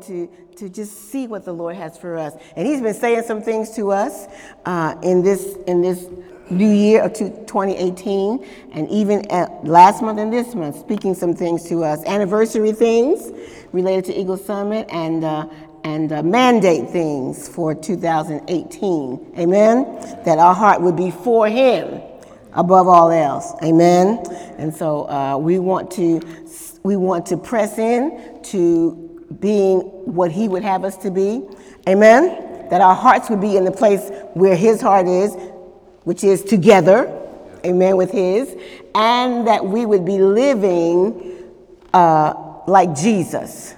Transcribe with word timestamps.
going 0.00 0.28
to, 0.28 0.56
to 0.56 0.68
just 0.68 1.10
see 1.10 1.26
what 1.26 1.44
the 1.44 1.52
Lord 1.52 1.76
has 1.76 1.96
for 1.98 2.18
us. 2.18 2.34
And 2.56 2.66
He's 2.66 2.80
been 2.80 2.94
saying 2.94 3.22
some 3.22 3.42
things 3.42 3.74
to 3.76 3.92
us 3.92 4.26
uh, 4.64 4.94
in, 5.02 5.22
this, 5.22 5.56
in 5.66 5.82
this 5.82 6.06
new 6.50 6.70
year 6.70 7.02
of 7.02 7.12
2018, 7.12 8.46
and 8.72 8.88
even 8.88 9.22
last 9.64 10.02
month 10.02 10.18
and 10.18 10.32
this 10.32 10.54
month, 10.54 10.78
speaking 10.78 11.14
some 11.14 11.34
things 11.34 11.68
to 11.68 11.84
us. 11.84 12.04
Anniversary 12.04 12.72
things 12.72 13.32
related 13.72 14.04
to 14.06 14.18
Eagle 14.18 14.36
Summit 14.36 14.86
and, 14.90 15.24
uh, 15.24 15.48
and 15.84 16.12
uh, 16.12 16.22
mandate 16.22 16.90
things 16.90 17.48
for 17.48 17.74
2018. 17.74 19.34
Amen? 19.38 19.84
That 20.24 20.38
our 20.38 20.54
heart 20.54 20.80
would 20.82 20.96
be 20.96 21.10
for 21.10 21.48
Him 21.48 22.00
above 22.52 22.88
all 22.88 23.10
else. 23.10 23.52
Amen? 23.62 24.22
And 24.58 24.74
so 24.74 25.08
uh, 25.08 25.36
we 25.36 25.58
want 25.58 25.90
to 25.92 26.20
we 26.86 26.96
want 26.96 27.26
to 27.26 27.36
press 27.36 27.78
in 27.78 28.40
to 28.44 29.05
being 29.40 29.80
what 29.80 30.30
He 30.30 30.48
would 30.48 30.62
have 30.62 30.84
us 30.84 30.96
to 30.98 31.10
be. 31.10 31.42
Amen? 31.88 32.68
That 32.70 32.80
our 32.80 32.94
hearts 32.94 33.30
would 33.30 33.40
be 33.40 33.56
in 33.56 33.64
the 33.64 33.70
place 33.70 34.10
where 34.34 34.56
His 34.56 34.80
heart 34.80 35.06
is, 35.06 35.34
which 36.04 36.24
is 36.24 36.42
together. 36.42 37.22
Amen, 37.64 37.96
with 37.96 38.10
His. 38.10 38.54
And 38.94 39.46
that 39.46 39.64
we 39.64 39.86
would 39.86 40.04
be 40.04 40.18
living 40.18 41.44
uh, 41.92 42.34
like 42.66 42.94
Jesus. 42.94 43.74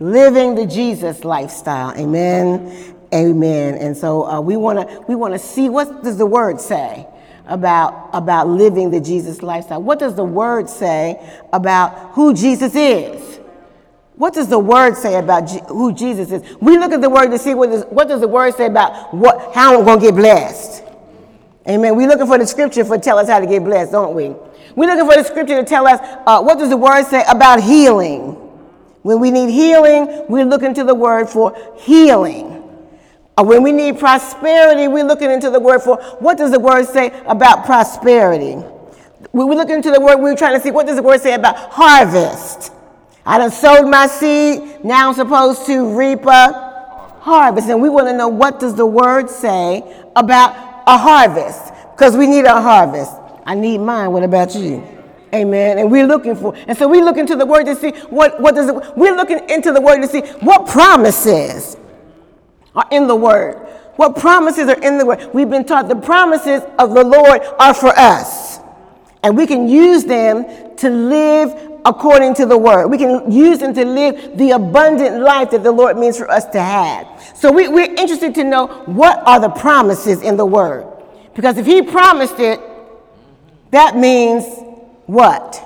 Living 0.00 0.54
the 0.54 0.66
Jesus 0.66 1.24
lifestyle. 1.24 1.92
Amen. 1.96 2.94
Amen. 3.12 3.74
And 3.74 3.96
so 3.96 4.26
uh, 4.26 4.40
we 4.40 4.56
want 4.56 4.86
to 4.86 5.04
we 5.08 5.14
want 5.14 5.34
to 5.34 5.38
see 5.38 5.68
what 5.68 6.04
does 6.04 6.18
the 6.18 6.26
word 6.26 6.60
say 6.60 7.06
about, 7.48 8.10
about 8.12 8.48
living 8.48 8.90
the 8.90 9.00
Jesus 9.00 9.42
lifestyle? 9.42 9.82
What 9.82 9.98
does 9.98 10.14
the 10.14 10.24
word 10.24 10.68
say 10.68 11.18
about 11.52 12.12
who 12.12 12.34
Jesus 12.34 12.74
is? 12.76 13.40
What 14.18 14.34
does 14.34 14.48
the 14.48 14.58
word 14.58 14.96
say 14.96 15.14
about 15.14 15.48
who 15.68 15.94
Jesus 15.94 16.32
is? 16.32 16.42
We 16.60 16.76
look 16.76 16.90
at 16.90 17.00
the 17.00 17.08
word 17.08 17.30
to 17.30 17.38
see 17.38 17.54
what 17.54 17.70
does, 17.70 17.84
what 17.84 18.08
does 18.08 18.20
the 18.20 18.26
word 18.26 18.52
say 18.56 18.66
about 18.66 19.14
what, 19.14 19.54
how 19.54 19.78
we're 19.78 19.84
going 19.84 20.00
to 20.00 20.06
get 20.06 20.16
blessed. 20.16 20.82
Amen. 21.68 21.94
We're 21.94 22.08
looking 22.08 22.26
for 22.26 22.36
the 22.36 22.46
scripture 22.46 22.84
for 22.84 22.98
tell 22.98 23.16
us 23.16 23.28
how 23.28 23.38
to 23.38 23.46
get 23.46 23.62
blessed, 23.62 23.92
don't 23.92 24.16
we? 24.16 24.34
We're 24.74 24.88
looking 24.88 25.08
for 25.08 25.16
the 25.16 25.22
scripture 25.22 25.54
to 25.54 25.64
tell 25.64 25.86
us 25.86 26.00
uh, 26.26 26.42
what 26.42 26.58
does 26.58 26.68
the 26.68 26.76
word 26.76 27.04
say 27.04 27.22
about 27.28 27.62
healing. 27.62 28.32
When 29.02 29.20
we 29.20 29.30
need 29.30 29.50
healing, 29.50 30.24
we're 30.28 30.44
looking 30.44 30.74
to 30.74 30.82
the 30.82 30.96
word 30.96 31.28
for 31.28 31.56
healing. 31.78 32.56
Uh, 33.36 33.44
when 33.44 33.62
we 33.62 33.70
need 33.70 34.00
prosperity, 34.00 34.88
we're 34.88 35.04
looking 35.04 35.30
into 35.30 35.48
the 35.48 35.60
word 35.60 35.78
for 35.78 35.96
what 36.18 36.36
does 36.36 36.50
the 36.50 36.58
word 36.58 36.86
say 36.86 37.16
about 37.26 37.64
prosperity? 37.64 38.54
When 39.30 39.46
we 39.46 39.54
look 39.54 39.70
into 39.70 39.92
the 39.92 40.00
word, 40.00 40.16
we're 40.16 40.34
trying 40.34 40.56
to 40.56 40.60
see 40.60 40.72
what 40.72 40.88
does 40.88 40.96
the 40.96 41.04
word 41.04 41.20
say 41.20 41.34
about 41.34 41.54
harvest. 41.70 42.72
I 43.28 43.38
done 43.38 43.50
sowed 43.50 43.88
my 43.88 44.06
seed, 44.06 44.84
now 44.84 45.08
I'm 45.08 45.14
supposed 45.14 45.66
to 45.66 45.96
reap 45.96 46.24
a 46.24 47.18
harvest. 47.20 47.68
And 47.68 47.82
we 47.82 47.88
want 47.88 48.08
to 48.08 48.16
know 48.16 48.28
what 48.28 48.58
does 48.58 48.74
the 48.74 48.86
word 48.86 49.28
say 49.28 49.82
about 50.16 50.52
a 50.86 50.96
harvest? 50.96 51.72
Because 51.92 52.16
we 52.16 52.26
need 52.26 52.46
a 52.46 52.60
harvest. 52.60 53.12
I 53.44 53.54
need 53.54 53.78
mine. 53.78 54.12
What 54.12 54.22
about 54.22 54.54
you? 54.54 54.82
Amen. 55.34 55.78
And 55.78 55.90
we're 55.90 56.06
looking 56.06 56.34
for, 56.34 56.56
and 56.56 56.76
so 56.76 56.88
we 56.88 57.02
look 57.02 57.18
into 57.18 57.36
the 57.36 57.44
word 57.44 57.64
to 57.66 57.76
see 57.76 57.90
what, 58.08 58.40
what 58.40 58.54
does 58.54 58.68
it, 58.68 58.96
we're 58.96 59.14
looking 59.14 59.48
into 59.50 59.72
the 59.72 59.80
word 59.80 60.00
to 60.00 60.08
see 60.08 60.22
what 60.40 60.66
promises 60.66 61.76
are 62.78 62.86
in 62.90 63.06
the 63.06 63.16
Word. 63.16 63.66
What 63.96 64.16
promises 64.16 64.68
are 64.68 64.80
in 64.80 64.98
the 64.98 65.04
Word? 65.04 65.30
We've 65.34 65.50
been 65.50 65.64
taught 65.64 65.88
the 65.88 65.96
promises 65.96 66.62
of 66.78 66.94
the 66.94 67.04
Lord 67.04 67.42
are 67.58 67.74
for 67.74 67.92
us. 67.96 68.60
And 69.22 69.36
we 69.36 69.46
can 69.46 69.68
use 69.68 70.04
them 70.04 70.76
to 70.76 70.88
live 70.88 71.67
according 71.84 72.34
to 72.34 72.46
the 72.46 72.56
Word. 72.56 72.88
We 72.88 72.98
can 72.98 73.30
use 73.30 73.58
them 73.58 73.74
to 73.74 73.84
live 73.84 74.36
the 74.36 74.52
abundant 74.52 75.20
life 75.20 75.50
that 75.50 75.62
the 75.62 75.72
Lord 75.72 75.96
means 75.96 76.18
for 76.18 76.30
us 76.30 76.44
to 76.46 76.60
have. 76.60 77.06
So 77.34 77.50
we, 77.52 77.68
we're 77.68 77.94
interested 77.94 78.34
to 78.36 78.44
know 78.44 78.66
what 78.86 79.18
are 79.26 79.40
the 79.40 79.48
promises 79.48 80.22
in 80.22 80.36
the 80.36 80.46
Word. 80.46 80.86
Because 81.34 81.58
if 81.58 81.66
He 81.66 81.82
promised 81.82 82.38
it, 82.38 82.60
that 83.70 83.96
means 83.96 84.44
what? 85.06 85.64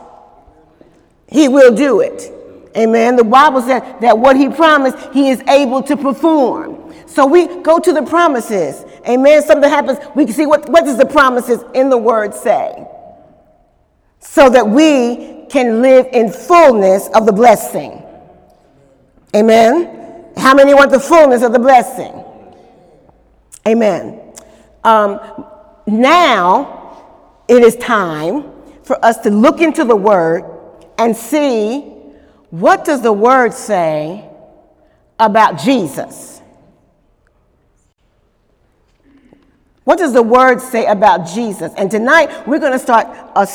He 1.29 1.49
will 1.49 1.75
do 1.75 2.01
it. 2.01 2.31
Amen. 2.77 3.17
The 3.17 3.25
Bible 3.25 3.63
says 3.63 3.83
that 4.01 4.19
what 4.19 4.37
He 4.37 4.49
promised, 4.49 4.97
He 5.13 5.31
is 5.31 5.41
able 5.49 5.83
to 5.83 5.97
perform. 5.97 6.93
So 7.07 7.27
we 7.27 7.47
go 7.63 7.79
to 7.79 7.93
the 7.93 8.03
promises. 8.03 8.85
Amen. 9.07 9.43
Something 9.43 9.69
happens. 9.69 9.99
We 10.15 10.25
can 10.25 10.35
see 10.35 10.47
what, 10.47 10.69
what 10.69 10.85
does 10.85 10.97
the 10.97 11.07
promises 11.07 11.61
in 11.75 11.91
the 11.91 11.99
word 11.99 12.35
say? 12.35 12.87
So 14.23 14.49
that 14.49 14.67
we 14.67 15.45
can 15.51 15.83
live 15.83 16.07
in 16.13 16.31
fullness 16.33 17.09
of 17.15 17.27
the 17.27 17.33
blessing. 17.33 18.03
Amen. 19.37 20.33
How 20.37 20.55
many 20.55 20.73
want 20.73 20.91
the 20.91 21.01
fullness 21.01 21.43
of 21.43 21.53
the 21.53 21.59
blessing? 21.59 22.25
Amen. 23.67 24.33
Um, 24.85 25.21
now 25.87 27.05
it 27.49 27.63
is 27.63 27.77
time 27.77 28.51
for 28.83 29.03
us 29.05 29.19
to 29.19 29.31
look 29.31 29.61
into 29.61 29.85
the 29.85 29.97
word 29.97 30.45
and 30.99 31.17
see 31.17 31.81
what 32.51 32.85
does 32.85 33.03
the 33.03 33.13
word 33.13 33.53
say 33.53 34.29
about 35.19 35.59
Jesus. 35.59 36.41
What 39.85 39.99
does 39.99 40.13
the 40.13 40.23
word 40.23 40.61
say 40.61 40.87
about 40.87 41.27
Jesus? 41.27 41.73
And 41.77 41.91
tonight 41.91 42.47
we're 42.47 42.61
going 42.61 42.73
to 42.73 42.79
start 42.79 43.07
a 43.35 43.47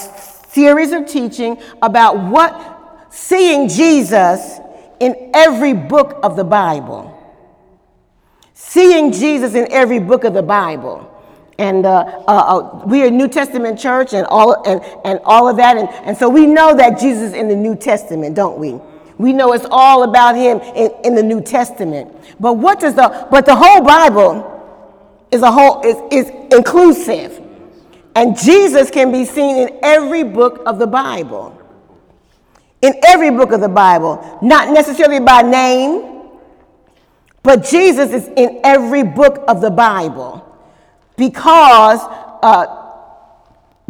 series 0.58 0.92
of 0.92 1.06
teaching 1.06 1.56
about 1.84 2.18
what 2.18 3.14
seeing 3.14 3.70
Jesus 3.70 4.58
in 5.00 5.30
every 5.32 5.74
book 5.74 6.20
of 6.24 6.36
the 6.36 6.44
Bible. 6.44 7.14
Seeing 8.56 9.12
Jesus 9.12 9.54
in 9.54 9.72
every 9.72 10.00
book 10.00 10.24
of 10.24 10.34
the 10.34 10.42
Bible. 10.42 11.14
And 11.60 11.86
uh, 11.86 12.24
uh, 12.28 12.32
uh, 12.32 12.84
we 12.88 13.04
are 13.04 13.12
New 13.12 13.28
Testament 13.28 13.78
church 13.78 14.14
and 14.14 14.26
all, 14.32 14.64
and, 14.68 14.82
and 15.06 15.20
all 15.26 15.48
of 15.48 15.58
that. 15.58 15.78
And, 15.78 15.90
and 16.08 16.18
so 16.18 16.28
we 16.28 16.48
know 16.48 16.76
that 16.76 17.00
Jesus 17.00 17.30
is 17.30 17.34
in 17.36 17.48
the 17.48 17.56
New 17.56 17.76
Testament, 17.76 18.36
don't 18.36 18.58
we? 18.58 18.80
We 19.20 19.34
know 19.34 19.54
it's 19.54 19.68
all 19.70 20.02
about 20.10 20.36
him 20.36 20.58
in, 20.76 20.92
in 21.04 21.14
the 21.14 21.22
New 21.22 21.40
Testament. 21.40 22.16
But 22.40 22.54
what 22.54 22.80
does 22.80 22.96
the, 22.96 23.28
but 23.30 23.46
the 23.46 23.56
whole 23.56 23.84
Bible 23.84 24.56
is 25.30 25.44
a 25.44 25.52
whole 25.52 25.84
is, 25.86 25.98
is 26.12 26.32
inclusive. 26.52 27.47
And 28.18 28.36
Jesus 28.36 28.90
can 28.90 29.12
be 29.12 29.26
seen 29.26 29.58
in 29.58 29.78
every 29.84 30.24
book 30.24 30.64
of 30.66 30.80
the 30.80 30.88
Bible. 30.88 31.56
In 32.82 32.96
every 33.06 33.30
book 33.30 33.52
of 33.52 33.62
the 33.62 33.70
Bible, 33.70 34.40
not 34.42 34.74
necessarily 34.74 35.20
by 35.20 35.44
name, 35.44 36.32
but 37.44 37.64
Jesus 37.64 38.12
is 38.12 38.28
in 38.30 38.60
every 38.64 39.04
book 39.04 39.44
of 39.48 39.62
the 39.62 39.70
Bible 39.70 40.44
because 41.16 42.00
uh, 42.42 42.92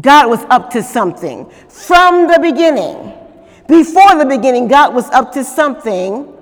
God 0.02 0.30
was 0.30 0.44
up 0.50 0.72
to 0.72 0.84
something 0.84 1.50
from 1.70 2.28
the 2.28 2.38
beginning. 2.42 3.14
Before 3.70 4.14
the 4.18 4.26
beginning, 4.26 4.68
God 4.68 4.94
was 4.94 5.10
up 5.12 5.32
to 5.36 5.44
something 5.46 6.34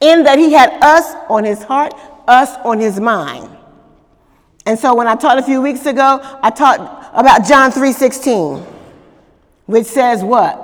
in 0.00 0.24
that 0.24 0.36
He 0.36 0.52
had 0.52 0.82
us 0.82 1.14
on 1.28 1.44
His 1.44 1.62
heart, 1.62 1.94
us 2.26 2.56
on 2.64 2.80
his 2.80 2.98
mind. 2.98 3.55
And 4.66 4.78
so 4.78 4.94
when 4.94 5.06
I 5.06 5.14
taught 5.14 5.38
a 5.38 5.42
few 5.42 5.62
weeks 5.62 5.86
ago, 5.86 6.20
I 6.42 6.50
taught 6.50 7.10
about 7.14 7.46
John 7.46 7.70
3:16, 7.70 8.64
which 9.66 9.86
says 9.86 10.24
what? 10.24 10.62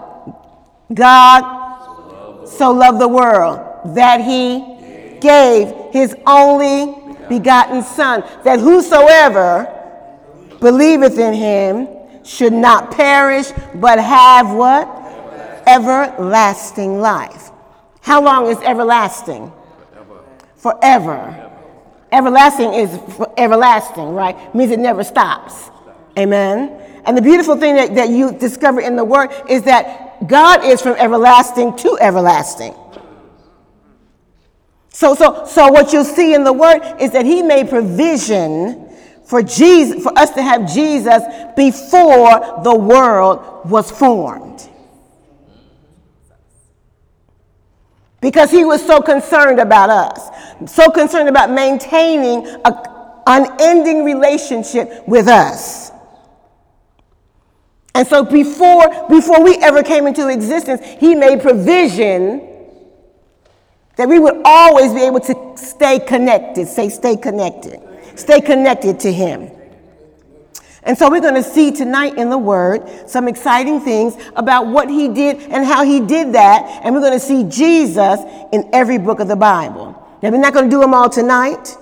God 0.92 2.48
so 2.48 2.72
loved 2.72 3.00
the 3.00 3.08
world 3.08 3.60
that 3.94 4.20
he 4.20 5.18
gave 5.20 5.72
his 5.92 6.16
only 6.26 6.94
begotten 7.28 7.82
son, 7.82 8.24
that 8.42 8.58
whosoever 8.58 9.68
believeth 10.60 11.18
in 11.18 11.32
him 11.32 11.88
should 12.24 12.52
not 12.52 12.90
perish, 12.90 13.52
but 13.76 13.98
have 14.00 14.50
what? 14.52 14.88
Everlasting 15.66 17.00
life. 17.00 17.50
How 18.00 18.20
long 18.20 18.48
is 18.48 18.58
everlasting? 18.58 19.52
Forever. 20.56 21.51
Everlasting 22.12 22.74
is 22.74 23.00
everlasting, 23.38 24.14
right? 24.14 24.54
Means 24.54 24.70
it 24.70 24.78
never 24.78 25.02
stops. 25.02 25.70
Amen. 26.18 26.78
And 27.04 27.16
the 27.16 27.22
beautiful 27.22 27.56
thing 27.56 27.74
that, 27.76 27.94
that 27.94 28.10
you 28.10 28.32
discover 28.32 28.80
in 28.80 28.96
the 28.96 29.04
word 29.04 29.30
is 29.48 29.62
that 29.62 30.28
God 30.28 30.64
is 30.64 30.82
from 30.82 30.94
everlasting 30.96 31.76
to 31.78 31.98
everlasting. 32.00 32.74
So, 34.90 35.14
so, 35.14 35.46
so 35.46 35.68
what 35.68 35.92
you'll 35.92 36.04
see 36.04 36.34
in 36.34 36.44
the 36.44 36.52
word 36.52 36.80
is 37.00 37.12
that 37.12 37.24
he 37.24 37.42
made 37.42 37.70
provision 37.70 38.90
for 39.24 39.42
Jesus, 39.42 40.02
for 40.02 40.16
us 40.18 40.30
to 40.32 40.42
have 40.42 40.72
Jesus 40.72 41.22
before 41.56 42.60
the 42.62 42.74
world 42.74 43.68
was 43.70 43.90
formed. 43.90 44.68
Because 48.22 48.50
he 48.50 48.64
was 48.64 48.84
so 48.86 49.02
concerned 49.02 49.60
about 49.60 49.90
us, 49.90 50.72
so 50.72 50.90
concerned 50.90 51.28
about 51.28 51.50
maintaining 51.50 52.46
an 52.64 52.74
unending 53.26 54.04
relationship 54.04 55.06
with 55.06 55.28
us. 55.28 55.90
And 57.94 58.08
so 58.08 58.24
before, 58.24 58.88
before 59.10 59.44
we 59.44 59.56
ever 59.56 59.82
came 59.82 60.06
into 60.06 60.28
existence, 60.28 60.80
he 60.98 61.14
made 61.14 61.42
provision 61.42 62.48
That 63.96 64.08
we 64.08 64.18
would 64.18 64.40
always 64.44 64.92
be 64.92 65.02
able 65.02 65.20
to 65.20 65.52
stay 65.56 65.98
connected. 66.00 66.66
Say, 66.66 66.88
stay 66.88 67.16
connected. 67.16 67.80
Stay 68.16 68.40
connected 68.40 69.00
to 69.00 69.12
Him. 69.12 69.50
And 70.84 70.98
so 70.98 71.08
we're 71.08 71.20
going 71.20 71.34
to 71.34 71.44
see 71.44 71.70
tonight 71.70 72.18
in 72.18 72.28
the 72.28 72.38
Word 72.38 73.08
some 73.08 73.28
exciting 73.28 73.80
things 73.80 74.16
about 74.34 74.66
what 74.66 74.88
He 74.90 75.08
did 75.08 75.38
and 75.42 75.64
how 75.64 75.84
He 75.84 76.00
did 76.00 76.34
that. 76.34 76.80
And 76.82 76.94
we're 76.94 77.00
going 77.00 77.12
to 77.12 77.20
see 77.20 77.44
Jesus 77.44 78.20
in 78.52 78.68
every 78.72 78.98
book 78.98 79.20
of 79.20 79.28
the 79.28 79.36
Bible. 79.36 79.98
Now, 80.22 80.30
we're 80.30 80.38
not 80.38 80.52
going 80.52 80.68
to 80.68 80.70
do 80.70 80.80
them 80.80 80.92
all 80.92 81.08
tonight. 81.08 81.76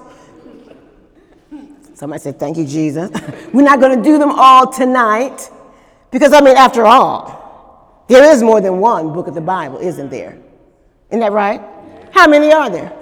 Somebody 1.94 2.20
said, 2.20 2.38
Thank 2.38 2.58
you, 2.58 2.66
Jesus. 2.66 3.10
we're 3.52 3.62
not 3.62 3.80
going 3.80 3.96
to 3.96 4.02
do 4.02 4.18
them 4.18 4.32
all 4.32 4.70
tonight 4.70 5.50
because, 6.10 6.32
I 6.32 6.40
mean, 6.40 6.56
after 6.56 6.84
all, 6.84 8.04
there 8.08 8.24
is 8.32 8.42
more 8.42 8.60
than 8.60 8.80
one 8.80 9.12
book 9.12 9.28
of 9.28 9.34
the 9.34 9.40
Bible, 9.40 9.78
isn't 9.78 10.10
there? 10.10 10.38
Isn't 11.10 11.20
that 11.20 11.32
right? 11.32 11.60
How 12.12 12.26
many 12.26 12.52
are 12.52 12.68
there? 12.68 12.92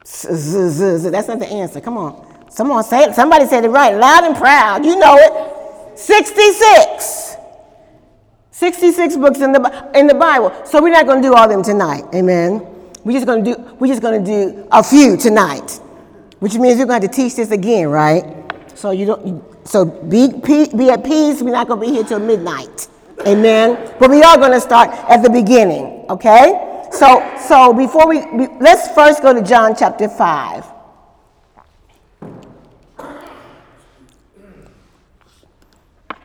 That's 0.00 1.28
not 1.28 1.38
the 1.38 1.48
answer. 1.48 1.80
Come 1.80 1.96
on. 1.96 2.29
Someone 2.50 2.84
say. 2.84 3.12
Somebody 3.12 3.46
said 3.46 3.64
it 3.64 3.68
right, 3.68 3.96
loud 3.96 4.24
and 4.24 4.36
proud. 4.36 4.84
You 4.84 4.98
know 4.98 5.16
it. 5.16 5.98
66. 5.98 7.36
66 8.50 9.16
books 9.16 9.40
in 9.40 9.52
the, 9.52 9.90
in 9.94 10.06
the 10.06 10.14
Bible. 10.14 10.52
So 10.66 10.82
we're 10.82 10.90
not 10.90 11.06
going 11.06 11.22
to 11.22 11.28
do 11.28 11.34
all 11.34 11.44
of 11.44 11.50
them 11.50 11.62
tonight. 11.62 12.04
Amen. 12.14 12.66
We're 13.04 13.12
just 13.12 13.24
going 13.24 13.42
to 13.42 13.54
do 13.54 13.76
we're 13.80 13.86
just 13.86 14.02
going 14.02 14.22
to 14.22 14.30
do 14.30 14.68
a 14.70 14.82
few 14.82 15.16
tonight. 15.16 15.80
Which 16.40 16.56
means 16.56 16.78
we're 16.78 16.86
going 16.86 17.00
to, 17.00 17.08
to 17.08 17.14
teach 17.14 17.36
this 17.36 17.50
again, 17.50 17.88
right? 17.88 18.24
So 18.74 18.90
you 18.90 19.06
don't 19.06 19.66
so 19.66 19.86
be 19.86 20.28
be 20.28 20.90
at 20.90 21.04
peace. 21.04 21.40
We're 21.40 21.52
not 21.52 21.68
going 21.68 21.80
to 21.80 21.86
be 21.86 21.92
here 21.92 22.04
till 22.04 22.18
midnight. 22.18 22.88
Amen. 23.26 23.94
But 23.98 24.10
we 24.10 24.22
are 24.22 24.36
going 24.36 24.52
to 24.52 24.60
start 24.60 24.90
at 25.08 25.22
the 25.22 25.30
beginning, 25.30 26.04
okay? 26.10 26.88
So 26.92 27.36
so 27.48 27.72
before 27.72 28.06
we 28.06 28.20
let's 28.60 28.88
first 28.94 29.22
go 29.22 29.32
to 29.32 29.40
John 29.42 29.74
chapter 29.74 30.08
5. 30.08 30.79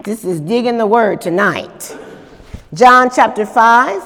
This 0.06 0.24
is 0.24 0.40
digging 0.40 0.78
the 0.78 0.86
word 0.86 1.20
tonight. 1.20 1.98
John 2.76 3.10
chapter 3.10 3.44
5. 3.44 4.04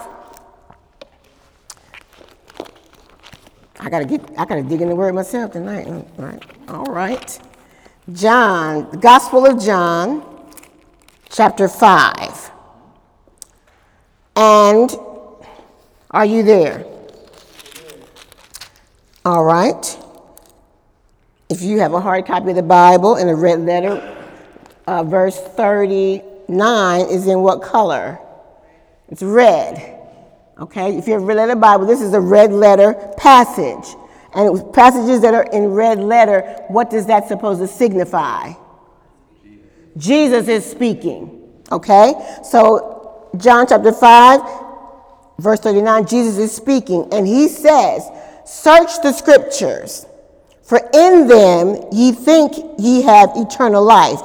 I 3.81 3.89
gotta 3.89 4.05
get 4.05 4.21
I 4.37 4.45
gotta 4.45 4.63
dig 4.63 4.79
in 4.81 4.87
the 4.87 4.95
word 4.95 5.13
myself 5.13 5.51
tonight. 5.51 5.87
All 5.87 6.05
right. 6.17 6.43
All 6.69 6.85
right. 6.85 7.39
John, 8.13 8.89
the 8.91 8.97
Gospel 8.97 9.45
of 9.45 9.61
John, 9.61 10.23
chapter 11.29 11.67
5. 11.67 12.51
And 14.37 14.95
are 16.11 16.25
you 16.25 16.43
there? 16.43 16.85
All 19.25 19.43
right. 19.43 19.97
If 21.49 21.61
you 21.61 21.79
have 21.79 21.93
a 21.93 21.99
hard 21.99 22.25
copy 22.25 22.51
of 22.51 22.55
the 22.55 22.63
Bible 22.63 23.17
in 23.17 23.27
a 23.27 23.35
red 23.35 23.59
letter, 23.59 24.15
uh, 24.89 25.03
verse 25.03 25.39
39 25.39 27.01
is 27.09 27.27
in 27.27 27.41
what 27.41 27.61
color? 27.61 28.17
It's 29.09 29.21
red. 29.21 29.97
Okay, 30.57 30.97
if 30.97 31.07
you 31.07 31.13
have 31.13 31.23
read 31.23 31.47
the 31.47 31.55
Bible, 31.55 31.85
this 31.85 32.01
is 32.01 32.13
a 32.13 32.19
red 32.19 32.51
letter 32.51 32.95
passage. 33.15 33.95
And 34.33 34.73
passages 34.73 35.21
that 35.21 35.35
are 35.35 35.47
in 35.53 35.67
red 35.67 35.99
letter, 35.99 36.41
what 36.69 36.89
does 36.89 37.05
that 37.05 37.27
supposed 37.27 37.61
to 37.61 37.67
signify? 37.67 38.53
Jesus 39.95 40.47
is 40.47 40.65
speaking. 40.65 41.61
Okay, 41.71 42.13
so 42.43 43.29
John 43.37 43.67
chapter 43.67 43.91
5, 43.91 44.41
verse 45.37 45.59
39, 45.59 46.07
Jesus 46.07 46.37
is 46.37 46.51
speaking, 46.51 47.07
and 47.11 47.27
he 47.27 47.47
says, 47.47 48.09
Search 48.43 49.01
the 49.03 49.13
scriptures, 49.13 50.07
for 50.63 50.79
in 50.95 51.27
them 51.27 51.77
ye 51.91 52.11
think 52.11 52.53
ye 52.79 53.03
have 53.03 53.29
eternal 53.35 53.83
life 53.83 54.19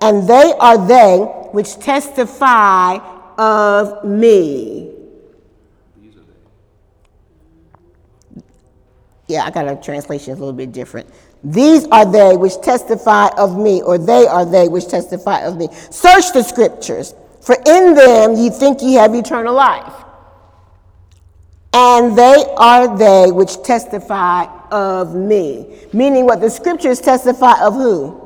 and 0.00 0.28
they 0.28 0.54
are 0.58 0.86
they 0.86 1.18
which 1.52 1.78
testify 1.78 2.98
of 3.38 4.04
me. 4.04 4.94
Yeah, 9.26 9.44
I 9.44 9.50
got 9.50 9.68
a 9.68 9.76
translation 9.76 10.32
a 10.32 10.36
little 10.36 10.52
bit 10.52 10.72
different. 10.72 11.08
These 11.44 11.86
are 11.88 12.04
they 12.04 12.36
which 12.36 12.60
testify 12.60 13.28
of 13.38 13.56
me, 13.56 13.80
or 13.80 13.96
they 13.96 14.26
are 14.26 14.44
they 14.44 14.68
which 14.68 14.88
testify 14.88 15.40
of 15.40 15.56
me. 15.56 15.68
Search 15.90 16.32
the 16.32 16.42
scriptures, 16.42 17.14
for 17.40 17.56
in 17.66 17.94
them 17.94 18.34
ye 18.34 18.50
think 18.50 18.82
ye 18.82 18.94
have 18.94 19.14
eternal 19.14 19.54
life. 19.54 19.94
And 21.72 22.18
they 22.18 22.44
are 22.56 22.98
they 22.98 23.30
which 23.30 23.62
testify 23.62 24.46
of 24.70 25.14
me. 25.14 25.78
Meaning 25.92 26.26
what 26.26 26.40
the 26.40 26.50
scriptures 26.50 27.00
testify 27.00 27.62
of 27.62 27.74
who? 27.74 28.19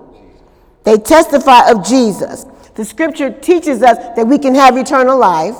They 0.85 0.99
testify 0.99 1.71
of 1.71 1.85
Jesus. 1.85 2.47
The 2.75 2.85
scripture 2.85 3.31
teaches 3.31 3.83
us 3.83 3.99
that 4.17 4.27
we 4.27 4.39
can 4.39 4.55
have 4.55 4.77
eternal 4.77 5.19
life, 5.19 5.57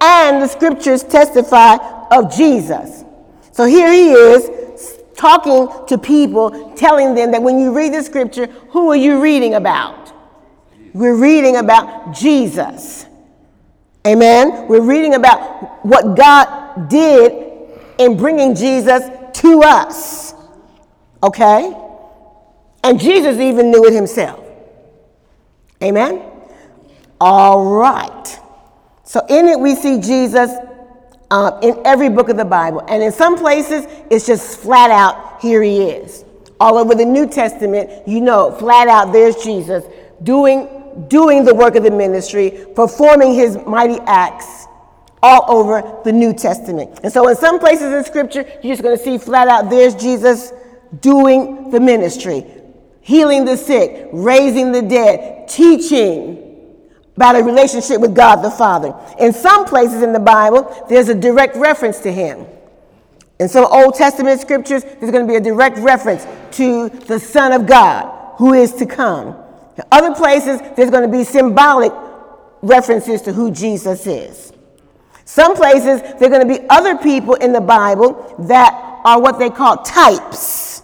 and 0.00 0.40
the 0.42 0.48
scriptures 0.48 1.02
testify 1.02 1.76
of 2.10 2.34
Jesus. 2.34 3.04
So 3.52 3.64
here 3.64 3.92
he 3.92 4.12
is 4.12 5.02
talking 5.16 5.68
to 5.86 5.96
people, 5.96 6.74
telling 6.74 7.14
them 7.14 7.30
that 7.32 7.42
when 7.42 7.58
you 7.58 7.72
read 7.72 7.94
the 7.94 8.02
scripture, 8.02 8.46
who 8.70 8.90
are 8.90 8.96
you 8.96 9.20
reading 9.20 9.54
about? 9.54 10.12
We're 10.92 11.16
reading 11.16 11.56
about 11.56 12.12
Jesus. 12.12 13.06
Amen. 14.06 14.68
We're 14.68 14.82
reading 14.82 15.14
about 15.14 15.84
what 15.84 16.16
God 16.16 16.88
did 16.88 17.70
in 17.98 18.16
bringing 18.16 18.54
Jesus 18.54 19.02
to 19.40 19.62
us. 19.62 20.34
Okay? 21.22 21.74
And 22.82 23.00
Jesus 23.00 23.38
even 23.38 23.70
knew 23.70 23.86
it 23.86 23.94
himself. 23.94 24.43
Amen? 25.82 26.22
All 27.20 27.64
right. 27.64 28.40
So 29.04 29.24
in 29.28 29.46
it, 29.46 29.58
we 29.58 29.74
see 29.74 30.00
Jesus 30.00 30.50
uh, 31.30 31.58
in 31.62 31.80
every 31.84 32.08
book 32.08 32.28
of 32.28 32.36
the 32.36 32.44
Bible. 32.44 32.82
And 32.88 33.02
in 33.02 33.12
some 33.12 33.36
places, 33.36 33.86
it's 34.10 34.26
just 34.26 34.60
flat 34.60 34.90
out, 34.90 35.40
here 35.40 35.62
he 35.62 35.82
is. 35.82 36.24
All 36.60 36.78
over 36.78 36.94
the 36.94 37.04
New 37.04 37.26
Testament, 37.26 38.06
you 38.06 38.20
know, 38.20 38.52
flat 38.52 38.88
out, 38.88 39.12
there's 39.12 39.36
Jesus 39.42 39.84
doing, 40.22 41.06
doing 41.08 41.44
the 41.44 41.54
work 41.54 41.74
of 41.76 41.82
the 41.82 41.90
ministry, 41.90 42.66
performing 42.74 43.34
his 43.34 43.58
mighty 43.66 43.98
acts 44.06 44.66
all 45.22 45.44
over 45.48 46.02
the 46.04 46.12
New 46.12 46.32
Testament. 46.34 47.00
And 47.02 47.12
so 47.12 47.28
in 47.28 47.36
some 47.36 47.58
places 47.58 47.92
in 47.92 48.04
Scripture, 48.04 48.44
you're 48.62 48.74
just 48.74 48.82
going 48.82 48.96
to 48.96 49.02
see 49.02 49.18
flat 49.18 49.48
out, 49.48 49.70
there's 49.70 49.94
Jesus 49.94 50.52
doing 51.00 51.70
the 51.70 51.80
ministry, 51.80 52.46
healing 53.04 53.44
the 53.44 53.56
sick, 53.56 54.08
raising 54.12 54.72
the 54.72 54.80
dead, 54.80 55.46
teaching 55.46 56.40
about 57.16 57.36
a 57.36 57.44
relationship 57.44 58.00
with 58.00 58.14
God 58.14 58.36
the 58.36 58.50
Father. 58.50 58.94
In 59.20 59.32
some 59.32 59.66
places 59.66 60.02
in 60.02 60.12
the 60.12 60.18
Bible, 60.18 60.86
there's 60.88 61.10
a 61.10 61.14
direct 61.14 61.54
reference 61.54 62.00
to 62.00 62.10
him. 62.10 62.46
In 63.38 63.48
some 63.48 63.66
Old 63.66 63.94
Testament 63.94 64.40
scriptures, 64.40 64.84
there's 64.84 65.12
going 65.12 65.26
to 65.26 65.30
be 65.30 65.36
a 65.36 65.40
direct 65.40 65.76
reference 65.78 66.26
to 66.56 66.88
the 66.88 67.20
Son 67.20 67.52
of 67.52 67.66
God 67.66 68.36
who 68.38 68.54
is 68.54 68.72
to 68.76 68.86
come. 68.86 69.36
In 69.76 69.84
other 69.92 70.14
places, 70.14 70.60
there's 70.74 70.90
going 70.90 71.08
to 71.08 71.16
be 71.16 71.24
symbolic 71.24 71.92
references 72.62 73.20
to 73.22 73.34
who 73.34 73.50
Jesus 73.50 74.06
is. 74.06 74.52
Some 75.26 75.56
places, 75.56 76.00
there 76.00 76.24
are 76.24 76.30
going 76.30 76.48
to 76.48 76.60
be 76.60 76.66
other 76.70 76.96
people 76.96 77.34
in 77.34 77.52
the 77.52 77.60
Bible 77.60 78.34
that 78.48 78.72
are 79.04 79.20
what 79.20 79.38
they 79.38 79.50
call 79.50 79.76
types 79.78 80.83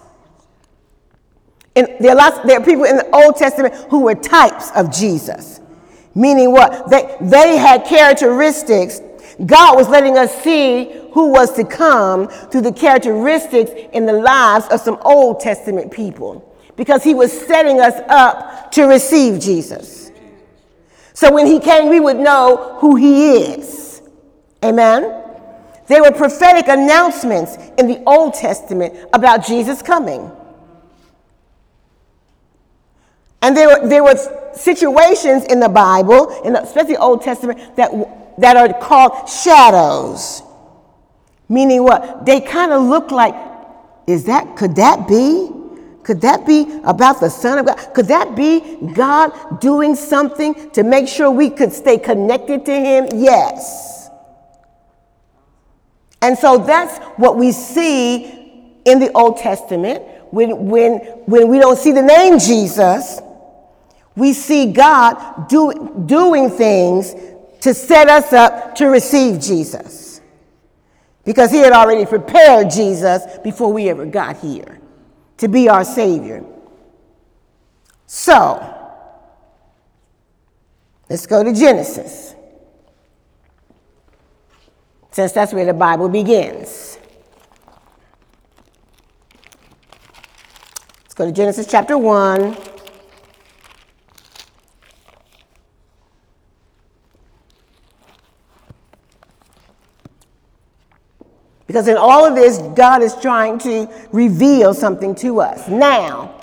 and 1.76 1.88
there 2.00 2.12
are 2.12 2.16
lots, 2.16 2.38
there 2.46 2.60
are 2.60 2.64
people 2.64 2.84
in 2.84 2.96
the 2.96 3.08
Old 3.14 3.36
Testament 3.36 3.74
who 3.90 4.00
were 4.00 4.14
types 4.14 4.70
of 4.72 4.90
Jesus. 4.92 5.60
Meaning 6.14 6.52
what? 6.52 6.90
They, 6.90 7.16
they 7.20 7.56
had 7.56 7.84
characteristics. 7.84 9.00
God 9.46 9.76
was 9.76 9.88
letting 9.88 10.18
us 10.18 10.42
see 10.42 10.90
who 11.12 11.30
was 11.30 11.54
to 11.54 11.64
come 11.64 12.28
through 12.28 12.62
the 12.62 12.72
characteristics 12.72 13.70
in 13.92 14.06
the 14.06 14.12
lives 14.12 14.66
of 14.68 14.80
some 14.80 14.98
Old 15.02 15.40
Testament 15.40 15.92
people. 15.92 16.46
Because 16.76 17.04
he 17.04 17.14
was 17.14 17.30
setting 17.32 17.80
us 17.80 17.94
up 18.08 18.72
to 18.72 18.84
receive 18.84 19.40
Jesus. 19.40 20.10
So 21.14 21.32
when 21.32 21.46
he 21.46 21.60
came, 21.60 21.88
we 21.88 22.00
would 22.00 22.16
know 22.16 22.78
who 22.80 22.96
he 22.96 23.32
is. 23.36 24.02
Amen? 24.64 25.22
There 25.86 26.02
were 26.02 26.12
prophetic 26.12 26.68
announcements 26.68 27.56
in 27.78 27.86
the 27.86 28.02
Old 28.06 28.34
Testament 28.34 28.94
about 29.12 29.44
Jesus 29.44 29.82
coming. 29.82 30.30
And 33.42 33.56
there 33.56 33.68
were, 33.68 33.88
there 33.88 34.04
were 34.04 34.16
situations 34.54 35.44
in 35.44 35.60
the 35.60 35.68
Bible, 35.68 36.42
in 36.42 36.52
the, 36.52 36.62
especially 36.62 36.96
Old 36.96 37.22
Testament, 37.22 37.76
that, 37.76 37.90
that 38.38 38.56
are 38.56 38.72
called 38.80 39.28
shadows. 39.28 40.42
Meaning 41.48 41.82
what? 41.82 42.26
They 42.26 42.40
kind 42.40 42.72
of 42.72 42.82
look 42.82 43.10
like, 43.10 43.34
is 44.06 44.24
that, 44.24 44.56
could 44.56 44.76
that 44.76 45.08
be? 45.08 45.50
Could 46.02 46.20
that 46.22 46.46
be 46.46 46.80
about 46.84 47.20
the 47.20 47.28
Son 47.28 47.58
of 47.58 47.66
God? 47.66 47.76
Could 47.94 48.06
that 48.06 48.34
be 48.34 48.78
God 48.94 49.60
doing 49.60 49.94
something 49.94 50.70
to 50.70 50.82
make 50.82 51.08
sure 51.08 51.30
we 51.30 51.50
could 51.50 51.72
stay 51.72 51.98
connected 51.98 52.64
to 52.66 52.72
Him? 52.72 53.08
Yes. 53.14 54.08
And 56.22 56.36
so 56.36 56.58
that's 56.58 56.98
what 57.16 57.36
we 57.36 57.52
see 57.52 58.24
in 58.84 58.98
the 58.98 59.10
Old 59.12 59.38
Testament. 59.38 60.02
When, 60.30 60.68
when, 60.68 60.98
when 61.26 61.48
we 61.48 61.58
don't 61.58 61.78
see 61.78 61.92
the 61.92 62.02
name 62.02 62.38
Jesus, 62.38 63.20
we 64.20 64.34
see 64.34 64.70
God 64.70 65.48
do, 65.48 66.04
doing 66.04 66.50
things 66.50 67.14
to 67.62 67.72
set 67.72 68.06
us 68.10 68.34
up 68.34 68.74
to 68.74 68.84
receive 68.86 69.40
Jesus. 69.40 70.20
Because 71.24 71.50
he 71.50 71.56
had 71.56 71.72
already 71.72 72.04
prepared 72.04 72.70
Jesus 72.70 73.22
before 73.42 73.72
we 73.72 73.88
ever 73.88 74.04
got 74.04 74.36
here 74.36 74.78
to 75.38 75.48
be 75.48 75.70
our 75.70 75.84
Savior. 75.84 76.44
So, 78.06 78.60
let's 81.08 81.26
go 81.26 81.42
to 81.42 81.54
Genesis, 81.54 82.34
since 85.12 85.32
that's 85.32 85.54
where 85.54 85.64
the 85.64 85.72
Bible 85.72 86.10
begins. 86.10 86.98
Let's 91.04 91.14
go 91.14 91.24
to 91.24 91.32
Genesis 91.32 91.66
chapter 91.66 91.96
1. 91.96 92.69
Because 101.70 101.86
in 101.86 101.96
all 101.96 102.26
of 102.26 102.34
this, 102.34 102.58
God 102.74 103.00
is 103.00 103.14
trying 103.14 103.56
to 103.60 103.88
reveal 104.10 104.74
something 104.74 105.14
to 105.14 105.40
us. 105.40 105.68
Now, 105.68 106.34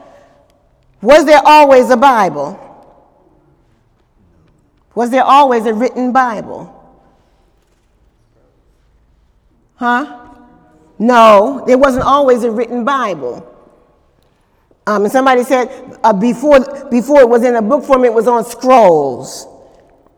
was 1.01 1.25
there 1.25 1.41
always 1.43 1.89
a 1.89 1.97
Bible? 1.97 2.57
Was 4.95 5.09
there 5.09 5.25
always 5.25 5.65
a 5.65 5.73
written 5.73 6.13
Bible? 6.13 6.73
Huh? 9.75 10.29
No, 10.97 11.61
there 11.67 11.77
wasn't 11.77 12.05
always 12.05 12.45
a 12.45 12.49
written 12.49 12.85
Bible. 12.85 13.53
Um, 14.87 15.03
and 15.03 15.11
somebody 15.11 15.43
said 15.43 15.99
uh, 16.05 16.13
before, 16.13 16.87
before 16.89 17.19
it 17.19 17.27
was 17.27 17.43
in 17.43 17.57
a 17.57 17.61
book 17.61 17.83
form, 17.83 18.05
it 18.05 18.13
was 18.13 18.29
on 18.29 18.45
scrolls, 18.45 19.45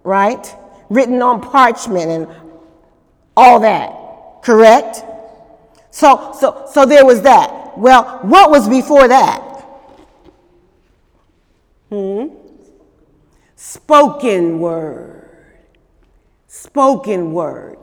right? 0.04 0.56
Written 0.92 1.20
on 1.24 1.42
parchment 1.42 2.12
and 2.12 2.28
all 3.36 3.60
that. 3.62 3.99
Correct? 4.42 5.04
So, 5.92 6.36
so, 6.40 6.68
so 6.72 6.86
there 6.86 7.06
was 7.06 7.22
that. 7.24 7.78
Well, 7.78 8.20
what 8.24 8.50
was 8.50 8.70
before 8.70 9.08
that? 9.08 9.42
Hmm? 11.90 12.28
Spoken 13.56 14.60
word. 14.60 15.30
Spoken 16.48 17.34
word. 17.34 17.78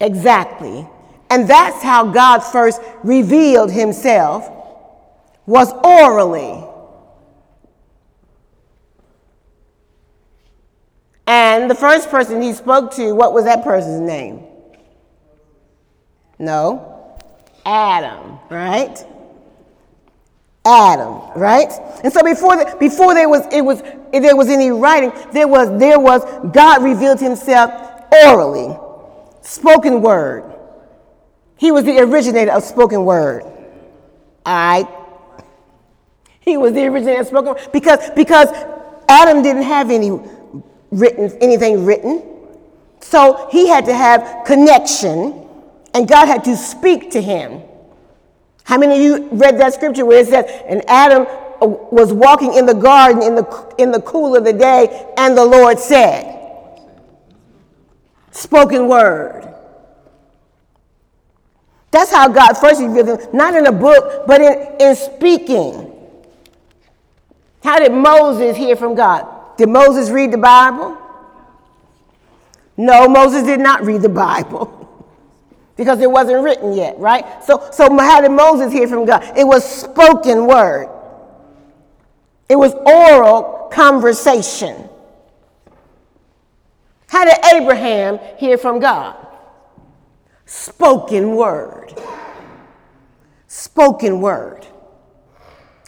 Exactly. 0.00 0.86
And 1.30 1.48
that's 1.48 1.82
how 1.82 2.06
God 2.10 2.40
first 2.40 2.80
revealed 3.02 3.70
himself 3.70 4.50
was 5.46 5.72
orally. 5.84 6.64
And 11.26 11.70
the 11.70 11.74
first 11.74 12.10
person 12.10 12.42
he 12.42 12.52
spoke 12.52 12.92
to, 12.96 13.14
what 13.14 13.32
was 13.32 13.44
that 13.44 13.64
person's 13.64 14.00
name? 14.00 14.46
No. 16.42 17.20
Adam, 17.64 18.40
right? 18.50 18.98
Adam, 20.66 21.20
right? 21.36 21.70
And 22.02 22.12
so 22.12 22.20
before 22.24 22.56
the, 22.56 22.76
before 22.80 23.14
there 23.14 23.28
was 23.28 23.46
it 23.52 23.64
was 23.64 23.80
there 23.80 24.34
was 24.34 24.48
any 24.48 24.72
writing, 24.72 25.12
there 25.32 25.46
was 25.46 25.78
there 25.78 26.00
was 26.00 26.24
God 26.52 26.82
revealed 26.82 27.20
himself 27.20 27.70
orally. 28.24 28.76
Spoken 29.42 30.02
word. 30.02 30.52
He 31.58 31.70
was 31.70 31.84
the 31.84 32.00
originator 32.00 32.50
of 32.50 32.64
spoken 32.64 33.04
word. 33.04 33.44
All 34.44 34.52
right. 34.52 34.88
He 36.40 36.56
was 36.56 36.72
the 36.72 36.86
originator 36.86 37.20
of 37.20 37.28
spoken 37.28 37.54
word 37.54 37.68
because 37.72 38.10
because 38.16 38.48
Adam 39.08 39.44
didn't 39.44 39.62
have 39.62 39.92
any 39.92 40.10
written 40.90 41.38
anything 41.40 41.86
written. 41.86 42.24
So 42.98 43.48
he 43.52 43.68
had 43.68 43.84
to 43.84 43.94
have 43.94 44.44
connection 44.44 45.42
and 45.94 46.08
God 46.08 46.26
had 46.26 46.44
to 46.44 46.56
speak 46.56 47.10
to 47.12 47.20
him. 47.20 47.62
How 48.64 48.78
many 48.78 48.94
of 48.94 49.00
you 49.00 49.28
read 49.32 49.58
that 49.58 49.74
scripture 49.74 50.04
where 50.04 50.20
it 50.20 50.28
says, 50.28 50.44
and 50.66 50.82
Adam 50.88 51.26
uh, 51.60 51.66
was 51.66 52.12
walking 52.12 52.54
in 52.54 52.66
the 52.66 52.74
garden 52.74 53.22
in 53.22 53.34
the, 53.34 53.74
in 53.78 53.90
the 53.90 54.00
cool 54.02 54.36
of 54.36 54.44
the 54.44 54.52
day, 54.52 55.12
and 55.16 55.36
the 55.36 55.44
Lord 55.44 55.78
said, 55.78 56.38
Spoken 58.30 58.88
word. 58.88 59.52
That's 61.90 62.10
how 62.10 62.28
God 62.28 62.54
first 62.54 62.80
revealed 62.80 63.20
him, 63.20 63.36
not 63.36 63.54
in 63.54 63.66
a 63.66 63.72
book, 63.72 64.26
but 64.26 64.40
in, 64.40 64.76
in 64.80 64.96
speaking. 64.96 65.92
How 67.62 67.78
did 67.78 67.92
Moses 67.92 68.56
hear 68.56 68.74
from 68.74 68.94
God? 68.94 69.56
Did 69.58 69.68
Moses 69.68 70.08
read 70.10 70.32
the 70.32 70.38
Bible? 70.38 70.96
No, 72.78 73.06
Moses 73.06 73.42
did 73.42 73.60
not 73.60 73.84
read 73.84 74.00
the 74.00 74.08
Bible. 74.08 74.78
because 75.76 76.00
it 76.00 76.10
wasn't 76.10 76.42
written 76.44 76.72
yet, 76.72 76.98
right? 76.98 77.24
So, 77.44 77.68
so 77.72 77.96
how 77.98 78.20
did 78.20 78.30
Moses 78.30 78.72
hear 78.72 78.86
from 78.86 79.04
God? 79.04 79.36
It 79.36 79.44
was 79.44 79.64
spoken 79.64 80.46
word. 80.46 80.88
It 82.48 82.56
was 82.56 82.74
oral 82.74 83.68
conversation. 83.72 84.88
How 87.08 87.24
did 87.24 87.36
Abraham 87.54 88.18
hear 88.38 88.58
from 88.58 88.80
God? 88.80 89.16
Spoken 90.46 91.34
word. 91.36 91.94
Spoken 93.46 94.20
word. 94.20 94.66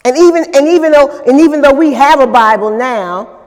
And 0.03 0.15
even, 0.17 0.45
and 0.55 0.67
even 0.67 0.91
though 0.91 1.23
and 1.25 1.39
even 1.41 1.61
though 1.61 1.73
we 1.73 1.93
have 1.93 2.19
a 2.19 2.27
Bible 2.27 2.77
now, 2.77 3.39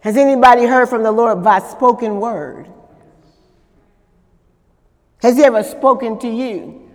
has 0.00 0.18
anybody 0.18 0.66
heard 0.66 0.90
from 0.90 1.02
the 1.02 1.10
Lord 1.10 1.42
by 1.42 1.60
spoken 1.60 2.20
word? 2.20 2.68
Has 5.24 5.38
he 5.38 5.42
ever 5.42 5.62
spoken 5.62 6.18
to 6.18 6.28
you? 6.28 6.86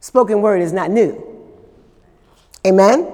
Spoken 0.00 0.42
word 0.42 0.60
is 0.60 0.70
not 0.70 0.90
new. 0.90 1.48
Amen? 2.66 3.10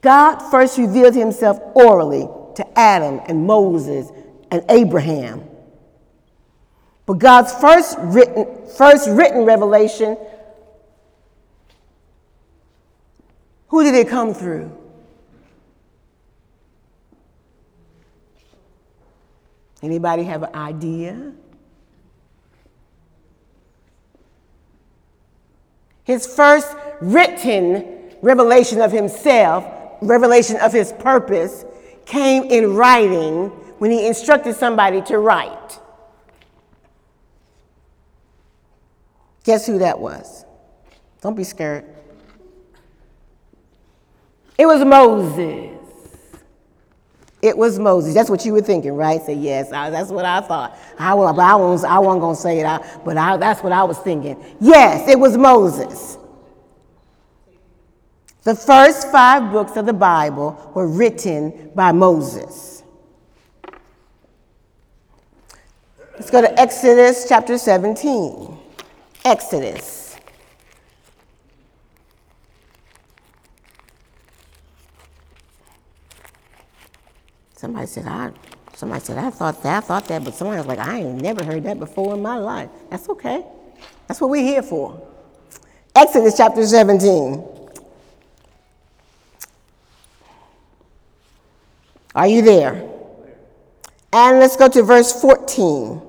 God 0.00 0.38
first 0.50 0.78
revealed 0.78 1.14
himself 1.14 1.60
orally 1.74 2.30
to 2.54 2.78
Adam 2.78 3.20
and 3.28 3.46
Moses 3.46 4.08
and 4.50 4.64
Abraham. 4.70 5.44
But 7.04 7.18
God's 7.18 7.52
first 7.52 7.98
written, 8.00 8.46
first 8.78 9.06
written 9.10 9.44
revelation, 9.44 10.16
who 13.68 13.84
did 13.84 13.94
it 13.94 14.08
come 14.08 14.32
through? 14.32 14.79
Anybody 19.82 20.24
have 20.24 20.42
an 20.42 20.54
idea? 20.54 21.32
His 26.04 26.26
first 26.26 26.76
written 27.00 28.14
revelation 28.22 28.80
of 28.80 28.92
himself, 28.92 29.64
revelation 30.02 30.56
of 30.56 30.72
his 30.72 30.92
purpose, 30.92 31.64
came 32.04 32.44
in 32.44 32.74
writing 32.74 33.48
when 33.78 33.90
he 33.90 34.06
instructed 34.06 34.56
somebody 34.56 35.00
to 35.02 35.18
write. 35.18 35.78
Guess 39.44 39.66
who 39.66 39.78
that 39.78 39.98
was? 39.98 40.44
Don't 41.22 41.36
be 41.36 41.44
scared. 41.44 41.84
It 44.58 44.66
was 44.66 44.84
Moses. 44.84 45.79
It 47.42 47.56
was 47.56 47.78
Moses. 47.78 48.14
That's 48.14 48.28
what 48.28 48.44
you 48.44 48.52
were 48.52 48.60
thinking, 48.60 48.92
right? 48.92 49.20
Say, 49.22 49.34
yes, 49.34 49.72
I, 49.72 49.88
that's 49.88 50.10
what 50.10 50.24
I 50.26 50.40
thought. 50.42 50.78
I, 50.98 51.12
I, 51.12 51.14
I, 51.14 51.54
was, 51.54 51.84
I 51.84 51.98
wasn't 51.98 52.20
going 52.20 52.36
to 52.36 52.40
say 52.40 52.60
it, 52.60 53.02
but 53.04 53.16
I, 53.16 53.36
that's 53.38 53.62
what 53.62 53.72
I 53.72 53.82
was 53.84 53.98
thinking. 53.98 54.42
Yes, 54.60 55.08
it 55.08 55.18
was 55.18 55.38
Moses. 55.38 56.18
The 58.42 58.54
first 58.54 59.10
five 59.10 59.52
books 59.52 59.76
of 59.76 59.86
the 59.86 59.92
Bible 59.92 60.72
were 60.74 60.86
written 60.86 61.70
by 61.74 61.92
Moses. 61.92 62.82
Let's 66.14 66.30
go 66.30 66.42
to 66.42 66.60
Exodus 66.60 67.26
chapter 67.28 67.56
17. 67.56 68.58
Exodus. 69.24 69.99
Somebody 77.60 77.86
said, 77.88 78.06
I 78.06 78.32
somebody 78.72 79.04
said, 79.04 79.18
I 79.18 79.28
thought 79.28 79.62
that, 79.64 79.84
I 79.84 79.86
thought 79.86 80.06
that, 80.06 80.24
but 80.24 80.34
somebody 80.34 80.56
was 80.56 80.66
like, 80.66 80.78
I 80.78 81.00
ain't 81.00 81.20
never 81.20 81.44
heard 81.44 81.62
that 81.64 81.78
before 81.78 82.14
in 82.14 82.22
my 82.22 82.38
life. 82.38 82.70
That's 82.88 83.06
okay. 83.10 83.44
That's 84.08 84.18
what 84.18 84.30
we're 84.30 84.42
here 84.42 84.62
for. 84.62 85.06
Exodus 85.94 86.38
chapter 86.38 86.66
17. 86.66 87.44
Are 92.14 92.26
you 92.26 92.40
there? 92.40 92.82
And 94.10 94.38
let's 94.38 94.56
go 94.56 94.66
to 94.66 94.82
verse 94.82 95.20
14. 95.20 96.00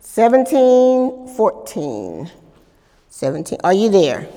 17, 0.00 1.28
14. 1.36 2.30
17. 3.08 3.58
Are 3.62 3.72
you 3.72 3.88
there? 3.88 4.28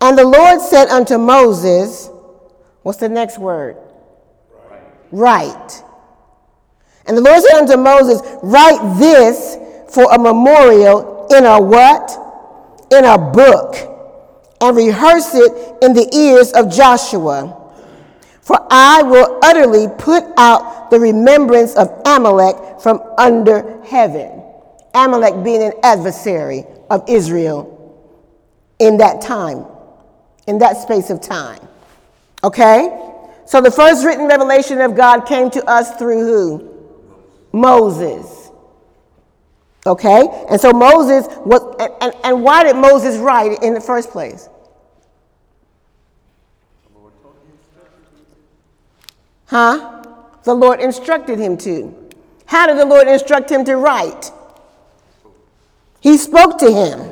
And 0.00 0.16
the 0.16 0.24
Lord 0.24 0.60
said 0.60 0.88
unto 0.88 1.18
Moses, 1.18 2.10
What's 2.82 2.98
the 2.98 3.08
next 3.08 3.38
word? 3.38 3.76
Right. 4.70 4.82
right. 5.10 5.82
And 7.06 7.16
the 7.16 7.20
Lord 7.20 7.42
said 7.42 7.58
unto 7.58 7.76
Moses, 7.76 8.20
Write 8.42 8.98
this 8.98 9.56
for 9.92 10.12
a 10.12 10.18
memorial 10.18 11.26
in 11.30 11.44
a 11.44 11.60
what? 11.60 12.16
In 12.90 13.04
a 13.04 13.18
book, 13.18 13.74
and 14.60 14.76
rehearse 14.76 15.34
it 15.34 15.78
in 15.82 15.92
the 15.92 16.08
ears 16.14 16.52
of 16.52 16.70
Joshua. 16.72 17.54
For 18.40 18.66
I 18.70 19.02
will 19.02 19.38
utterly 19.42 19.88
put 19.98 20.24
out 20.38 20.90
the 20.90 20.98
remembrance 20.98 21.74
of 21.76 21.88
Amalek 22.06 22.80
from 22.80 23.02
under 23.18 23.82
heaven. 23.84 24.42
Amalek 24.94 25.44
being 25.44 25.62
an 25.62 25.72
adversary 25.82 26.64
of 26.88 27.04
Israel 27.08 27.74
in 28.78 28.96
that 28.98 29.20
time, 29.20 29.66
in 30.48 30.58
that 30.58 30.76
space 30.78 31.10
of 31.10 31.20
time. 31.20 31.60
Okay? 32.42 33.12
So 33.46 33.60
the 33.60 33.70
first 33.70 34.04
written 34.04 34.26
revelation 34.26 34.80
of 34.80 34.96
God 34.96 35.20
came 35.20 35.50
to 35.50 35.64
us 35.70 35.94
through 35.96 36.26
who? 36.26 36.88
Moses. 37.52 38.50
Okay? 39.86 40.26
And 40.50 40.60
so 40.60 40.72
Moses 40.72 41.26
was, 41.44 41.76
and, 41.78 41.92
and, 42.00 42.24
and 42.24 42.42
why 42.42 42.64
did 42.64 42.76
Moses 42.76 43.18
write 43.18 43.62
in 43.62 43.74
the 43.74 43.80
first 43.80 44.10
place? 44.10 44.48
Huh? 49.46 50.02
The 50.44 50.54
Lord 50.54 50.80
instructed 50.80 51.38
him 51.38 51.56
to. 51.58 51.94
How 52.46 52.66
did 52.66 52.78
the 52.78 52.84
Lord 52.84 53.08
instruct 53.08 53.50
him 53.50 53.64
to 53.64 53.76
write? 53.76 54.30
He 56.00 56.16
spoke 56.16 56.58
to 56.58 56.70
him. 56.70 57.07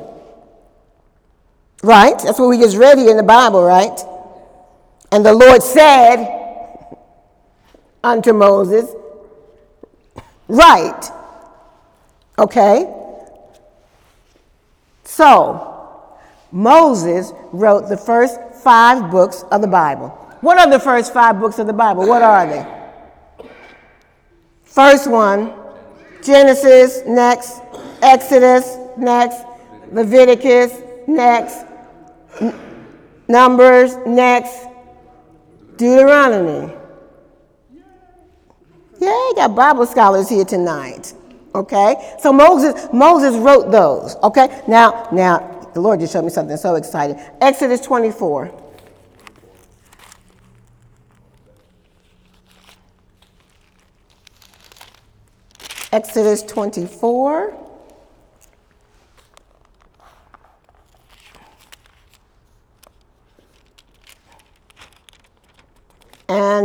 Right? 1.86 2.18
That's 2.18 2.38
what 2.38 2.48
we 2.48 2.58
just 2.58 2.76
read 2.76 2.98
here 2.98 3.10
in 3.10 3.16
the 3.16 3.22
Bible, 3.22 3.62
right? 3.62 3.98
And 5.12 5.24
the 5.24 5.32
Lord 5.32 5.62
said 5.62 6.26
unto 8.02 8.32
Moses, 8.32 8.92
Right. 10.48 11.10
Okay? 12.38 12.92
So, 15.04 16.18
Moses 16.52 17.32
wrote 17.52 17.88
the 17.88 17.96
first 17.96 18.38
five 18.62 19.10
books 19.10 19.44
of 19.50 19.60
the 19.60 19.66
Bible. 19.66 20.08
What 20.40 20.58
are 20.58 20.70
the 20.70 20.80
first 20.80 21.12
five 21.12 21.40
books 21.40 21.58
of 21.58 21.66
the 21.66 21.72
Bible? 21.72 22.06
What 22.06 22.22
are 22.22 22.46
they? 22.46 22.66
First 24.64 25.10
one, 25.10 25.54
Genesis, 26.22 27.02
next, 27.06 27.62
Exodus, 28.02 28.76
next, 28.98 29.44
Leviticus, 29.90 30.82
next, 31.06 31.65
Numbers, 33.28 33.96
next, 34.06 34.66
Deuteronomy. 35.76 36.72
Yeah, 38.98 39.08
you 39.08 39.32
got 39.36 39.54
Bible 39.54 39.86
scholars 39.86 40.28
here 40.28 40.44
tonight. 40.44 41.12
Okay? 41.54 42.16
So 42.20 42.32
Moses, 42.32 42.88
Moses 42.92 43.36
wrote 43.36 43.70
those. 43.70 44.16
Okay? 44.22 44.62
Now, 44.68 45.08
now, 45.12 45.70
the 45.74 45.80
Lord 45.80 46.00
just 46.00 46.12
showed 46.12 46.24
me 46.24 46.30
something 46.30 46.56
so 46.56 46.76
exciting. 46.76 47.20
Exodus 47.40 47.80
24. 47.80 48.52
Exodus 55.92 56.42
24. 56.42 57.65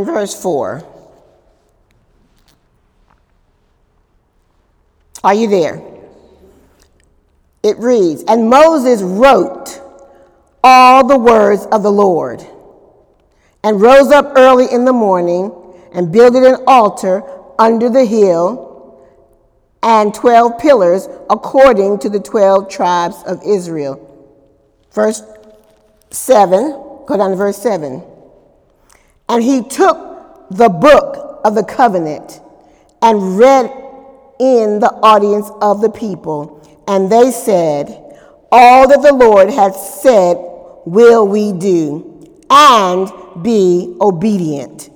Verse 0.04 0.40
4. 0.40 0.84
Are 5.24 5.34
you 5.34 5.48
there? 5.48 5.82
It 7.62 7.78
reads 7.78 8.24
And 8.26 8.50
Moses 8.50 9.02
wrote 9.02 9.80
all 10.64 11.06
the 11.06 11.18
words 11.18 11.66
of 11.66 11.82
the 11.82 11.92
Lord, 11.92 12.44
and 13.62 13.80
rose 13.80 14.10
up 14.10 14.32
early 14.36 14.66
in 14.72 14.84
the 14.84 14.92
morning, 14.92 15.52
and 15.92 16.12
builded 16.12 16.42
an 16.42 16.64
altar 16.66 17.22
under 17.58 17.88
the 17.88 18.04
hill, 18.04 19.00
and 19.82 20.14
twelve 20.14 20.58
pillars 20.58 21.08
according 21.30 21.98
to 22.00 22.08
the 22.08 22.20
twelve 22.20 22.68
tribes 22.68 23.22
of 23.26 23.40
Israel. 23.44 24.08
Verse 24.92 25.22
7, 26.10 26.72
go 27.06 27.16
down 27.16 27.30
to 27.30 27.36
verse 27.36 27.56
7. 27.56 28.02
And 29.32 29.42
he 29.42 29.62
took 29.62 30.50
the 30.50 30.68
book 30.68 31.40
of 31.42 31.54
the 31.54 31.64
covenant 31.64 32.42
and 33.00 33.38
read 33.38 33.64
in 34.38 34.78
the 34.78 34.92
audience 35.02 35.50
of 35.62 35.80
the 35.80 35.88
people. 35.88 36.60
And 36.86 37.10
they 37.10 37.30
said, 37.30 37.88
All 38.52 38.86
that 38.86 39.00
the 39.00 39.14
Lord 39.14 39.48
hath 39.48 39.74
said 39.74 40.36
will 40.84 41.26
we 41.26 41.52
do, 41.52 42.30
and 42.50 43.10
be 43.42 43.96
obedient. 44.02 44.90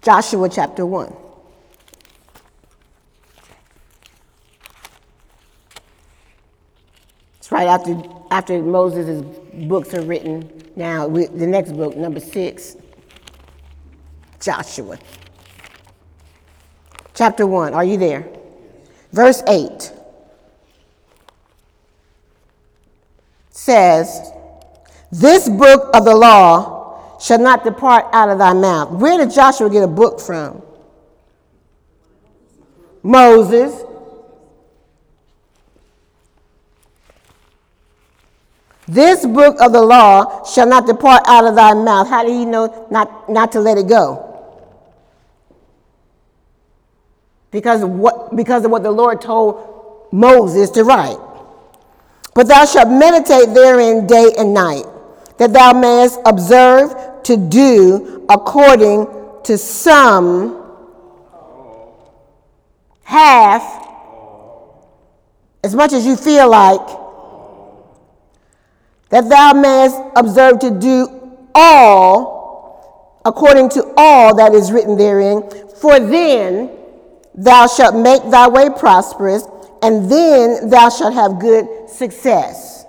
Joshua 0.00 0.48
chapter 0.48 0.86
1. 0.86 1.29
Right 7.50 7.66
after, 7.66 8.00
after 8.30 8.62
Moses' 8.62 9.22
books 9.66 9.92
are 9.94 10.02
written. 10.02 10.50
Now, 10.76 11.06
we, 11.06 11.26
the 11.26 11.46
next 11.46 11.72
book, 11.72 11.96
number 11.96 12.20
six, 12.20 12.76
Joshua. 14.40 14.98
Chapter 17.14 17.46
1, 17.46 17.74
are 17.74 17.84
you 17.84 17.98
there? 17.98 18.26
Verse 19.12 19.42
8 19.46 19.92
says, 23.50 24.32
This 25.12 25.48
book 25.48 25.90
of 25.94 26.04
the 26.04 26.14
law 26.14 27.18
shall 27.20 27.38
not 27.38 27.64
depart 27.64 28.06
out 28.12 28.30
of 28.30 28.38
thy 28.38 28.52
mouth. 28.52 28.92
Where 28.92 29.18
did 29.18 29.34
Joshua 29.34 29.68
get 29.68 29.82
a 29.82 29.88
book 29.88 30.20
from? 30.20 30.62
Moses. 33.02 33.84
This 38.90 39.24
book 39.24 39.60
of 39.60 39.70
the 39.70 39.80
law 39.80 40.44
shall 40.44 40.66
not 40.66 40.84
depart 40.84 41.22
out 41.28 41.44
of 41.44 41.54
thy 41.54 41.74
mouth. 41.74 42.08
How 42.08 42.24
do 42.24 42.32
you 42.32 42.44
know 42.44 42.88
not, 42.90 43.30
not 43.30 43.52
to 43.52 43.60
let 43.60 43.78
it 43.78 43.86
go? 43.86 44.26
Because 47.52 47.84
what, 47.84 48.34
because 48.34 48.64
of 48.64 48.72
what 48.72 48.82
the 48.82 48.90
Lord 48.90 49.20
told 49.20 50.08
Moses 50.10 50.70
to 50.70 50.82
write. 50.82 51.18
But 52.34 52.48
thou 52.48 52.64
shalt 52.64 52.88
meditate 52.88 53.54
therein 53.54 54.08
day 54.08 54.32
and 54.36 54.52
night, 54.52 54.86
that 55.38 55.52
thou 55.52 55.72
mayest 55.72 56.18
observe 56.26 57.22
to 57.22 57.36
do 57.36 58.26
according 58.28 59.06
to 59.44 59.56
some 59.56 60.66
half, 63.04 63.86
as 65.62 65.76
much 65.76 65.92
as 65.92 66.04
you 66.04 66.16
feel 66.16 66.50
like 66.50 66.99
that 69.10 69.28
thou 69.28 69.52
mayest 69.52 70.00
observe 70.16 70.58
to 70.60 70.70
do 70.70 71.38
all 71.54 72.40
according 73.24 73.68
to 73.68 73.92
all 73.96 74.34
that 74.36 74.54
is 74.54 74.72
written 74.72 74.96
therein. 74.96 75.48
For 75.76 76.00
then 76.00 76.70
thou 77.34 77.66
shalt 77.66 77.94
make 77.94 78.28
thy 78.30 78.48
way 78.48 78.68
prosperous, 78.70 79.44
and 79.82 80.10
then 80.10 80.70
thou 80.70 80.88
shalt 80.88 81.14
have 81.14 81.38
good 81.38 81.88
success. 81.88 82.84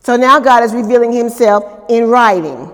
So 0.00 0.16
now 0.16 0.40
God 0.40 0.64
is 0.64 0.74
revealing 0.74 1.12
himself 1.12 1.84
in 1.88 2.08
writing. 2.08 2.70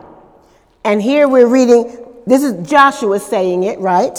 And 0.85 1.03
here 1.03 1.29
we're 1.29 1.47
reading, 1.47 2.07
this 2.27 2.43
is 2.43 2.67
Joshua 2.67 3.21
saying 3.21 3.65
it, 3.65 3.79
right? 3.81 4.19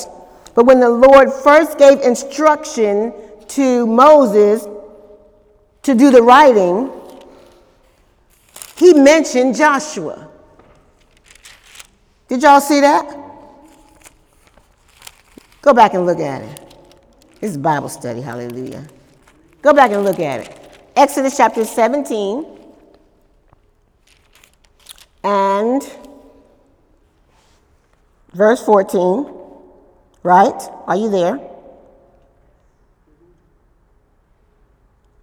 But 0.53 0.65
when 0.65 0.79
the 0.79 0.89
Lord 0.89 1.31
first 1.31 1.79
gave 1.79 2.01
instruction 2.01 3.13
to 3.49 3.87
Moses 3.87 4.67
to 5.83 5.95
do 5.95 6.11
the 6.11 6.21
writing, 6.21 6.91
he 8.77 8.93
mentioned 8.93 9.55
Joshua. 9.55 10.29
Did 12.27 12.43
y'all 12.43 12.61
see 12.61 12.81
that? 12.81 13.17
Go 15.61 15.73
back 15.73 15.93
and 15.93 16.05
look 16.05 16.19
at 16.19 16.41
it. 16.41 16.75
This 17.41 17.51
is 17.51 17.57
Bible 17.57 17.89
study, 17.89 18.21
hallelujah. 18.21 18.85
Go 19.61 19.73
back 19.73 19.91
and 19.91 20.03
look 20.03 20.19
at 20.19 20.41
it. 20.41 20.55
Exodus 20.95 21.35
chapter 21.35 21.65
17 21.65 22.45
and 25.23 25.81
verse 28.33 28.63
14. 28.63 29.35
Right? 30.21 30.61
Are 30.85 30.95
you 30.95 31.09
there? 31.09 31.48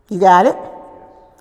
You 0.08 0.20
got 0.20 0.46
it? 0.46 0.56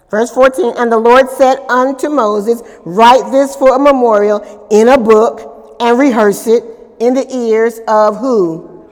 Verse 0.10 0.32
14, 0.32 0.76
and 0.78 0.92
the 0.92 0.98
Lord 0.98 1.30
said 1.30 1.58
unto 1.68 2.10
Moses, 2.10 2.62
Write 2.86 3.32
this 3.32 3.56
for 3.56 3.76
a 3.76 3.80
memorial 3.80 4.68
in 4.72 4.88
a 4.88 4.98
book 4.98 5.76
and 5.80 6.00
rehearse 6.00 6.48
it 6.48 6.64
in 7.00 7.14
the 7.14 7.28
ears 7.36 7.80
of 7.88 8.18
who? 8.18 8.88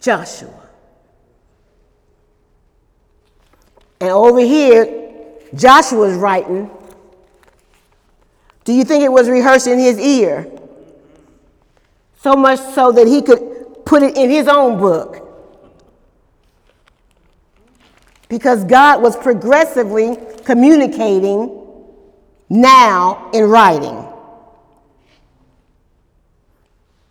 Joshua. 0.00 0.46
Joshua. 0.48 0.60
And 4.00 4.10
over 4.10 4.40
here, 4.40 5.36
Joshua's 5.54 6.16
writing. 6.16 6.70
Do 8.64 8.72
you 8.72 8.84
think 8.84 9.02
it 9.02 9.12
was 9.12 9.28
rehearsed 9.28 9.66
in 9.66 9.78
his 9.78 9.98
ear? 9.98 10.50
So 12.22 12.34
much 12.34 12.60
so 12.60 12.92
that 12.92 13.06
he 13.06 13.22
could 13.22 13.84
put 13.84 14.02
it 14.02 14.16
in 14.16 14.30
his 14.30 14.46
own 14.46 14.78
book. 14.78 15.19
Because 18.30 18.64
God 18.64 19.02
was 19.02 19.16
progressively 19.16 20.16
communicating 20.44 21.60
now 22.48 23.30
in 23.34 23.44
writing. 23.44 24.06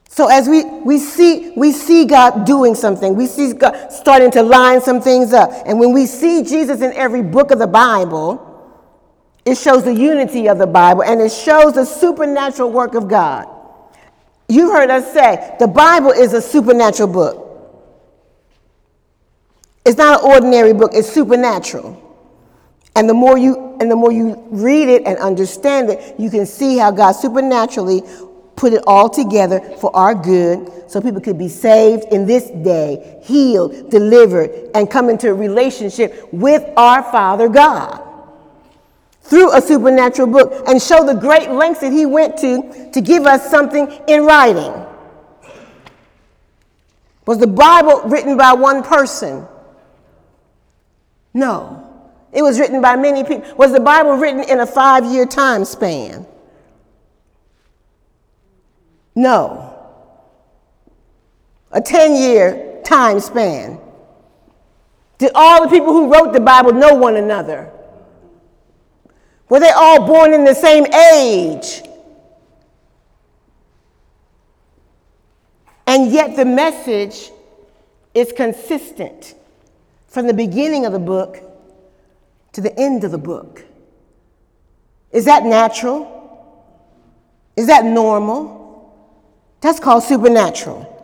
So 0.07 0.27
as 0.27 0.49
we, 0.49 0.65
we 0.65 0.97
see 0.97 1.51
we 1.55 1.71
see 1.71 2.05
God 2.05 2.45
doing 2.45 2.75
something, 2.75 3.15
we 3.15 3.25
see 3.25 3.53
God 3.53 3.91
starting 3.91 4.31
to 4.31 4.43
line 4.43 4.81
some 4.81 5.01
things 5.01 5.31
up. 5.31 5.51
And 5.65 5.79
when 5.79 5.93
we 5.93 6.05
see 6.05 6.43
Jesus 6.43 6.81
in 6.81 6.91
every 6.93 7.21
book 7.21 7.51
of 7.51 7.59
the 7.59 7.67
Bible, 7.67 8.45
it 9.45 9.57
shows 9.57 9.83
the 9.83 9.93
unity 9.93 10.47
of 10.47 10.57
the 10.57 10.67
Bible 10.67 11.03
and 11.03 11.21
it 11.21 11.31
shows 11.31 11.73
the 11.73 11.85
supernatural 11.85 12.71
work 12.71 12.95
of 12.95 13.07
God. 13.07 13.47
You 14.47 14.71
heard 14.71 14.89
us 14.89 15.13
say 15.13 15.55
the 15.59 15.67
Bible 15.67 16.11
is 16.11 16.33
a 16.33 16.41
supernatural 16.41 17.09
book. 17.09 17.48
It's 19.89 19.97
not 19.97 20.23
an 20.23 20.29
ordinary 20.29 20.71
book, 20.71 20.91
it's 20.93 21.11
supernatural. 21.11 21.97
And 22.95 23.09
the 23.09 23.15
more 23.15 23.39
you 23.39 23.75
and 23.79 23.89
the 23.89 23.95
more 23.95 24.11
you 24.11 24.35
read 24.51 24.87
it 24.87 25.01
and 25.07 25.17
understand 25.17 25.89
it, 25.89 26.19
you 26.19 26.29
can 26.29 26.45
see 26.45 26.77
how 26.77 26.91
God 26.91 27.13
supernaturally 27.13 28.03
put 28.55 28.73
it 28.73 28.83
all 28.85 29.09
together 29.09 29.59
for 29.81 29.89
our 29.95 30.13
good 30.13 30.91
so 30.91 31.01
people 31.01 31.19
could 31.19 31.39
be 31.39 31.47
saved 31.47 32.03
in 32.11 32.27
this 32.27 32.51
day, 32.51 33.19
healed, 33.23 33.89
delivered, 33.89 34.51
and 34.75 34.91
come 34.91 35.09
into 35.09 35.27
a 35.27 35.33
relationship 35.33 36.31
with 36.31 36.63
our 36.77 37.01
Father 37.01 37.49
God 37.49 37.99
through 39.23 39.57
a 39.57 39.59
supernatural 39.61 40.27
book 40.27 40.67
and 40.67 40.79
show 40.79 41.03
the 41.03 41.15
great 41.15 41.49
lengths 41.49 41.81
that 41.81 41.91
he 41.91 42.05
went 42.05 42.37
to 42.37 42.91
to 42.91 43.01
give 43.01 43.25
us 43.25 43.49
something 43.49 43.91
in 44.07 44.23
writing. 44.23 44.85
Was 47.25 47.39
the 47.39 47.47
Bible 47.47 48.01
written 48.03 48.37
by 48.37 48.53
one 48.53 48.83
person? 48.83 49.47
No. 51.33 51.85
It 52.31 52.41
was 52.41 52.59
written 52.59 52.81
by 52.81 52.95
many 52.95 53.23
people. 53.23 53.55
Was 53.55 53.71
the 53.71 53.79
Bible 53.79 54.13
written 54.13 54.43
in 54.43 54.59
a 54.59 54.65
five 54.65 55.05
year 55.05 55.25
time 55.25 55.65
span? 55.65 56.25
No. 59.15 59.75
A 61.71 61.81
10 61.81 62.15
year 62.15 62.81
time 62.83 63.19
span. 63.19 63.79
Did 65.17 65.31
all 65.35 65.63
the 65.63 65.69
people 65.69 65.91
who 65.91 66.11
wrote 66.11 66.33
the 66.33 66.39
Bible 66.39 66.71
know 66.73 66.93
one 66.93 67.17
another? 67.17 67.71
Were 69.49 69.59
they 69.59 69.71
all 69.71 70.05
born 70.05 70.33
in 70.33 70.45
the 70.45 70.53
same 70.53 70.85
age? 70.85 71.81
And 75.85 76.11
yet 76.11 76.35
the 76.35 76.45
message 76.45 77.31
is 78.13 78.31
consistent 78.31 79.33
from 80.09 80.27
the 80.27 80.33
beginning 80.33 80.85
of 80.85 80.91
the 80.91 80.99
book 80.99 81.41
to 82.53 82.61
the 82.61 82.77
end 82.79 83.03
of 83.03 83.11
the 83.11 83.17
book. 83.17 83.63
Is 85.11 85.25
that 85.25 85.45
natural? 85.45 86.17
Is 87.55 87.67
that 87.67 87.85
normal? 87.85 88.59
That's 89.61 89.79
called 89.79 90.03
supernatural. 90.03 90.95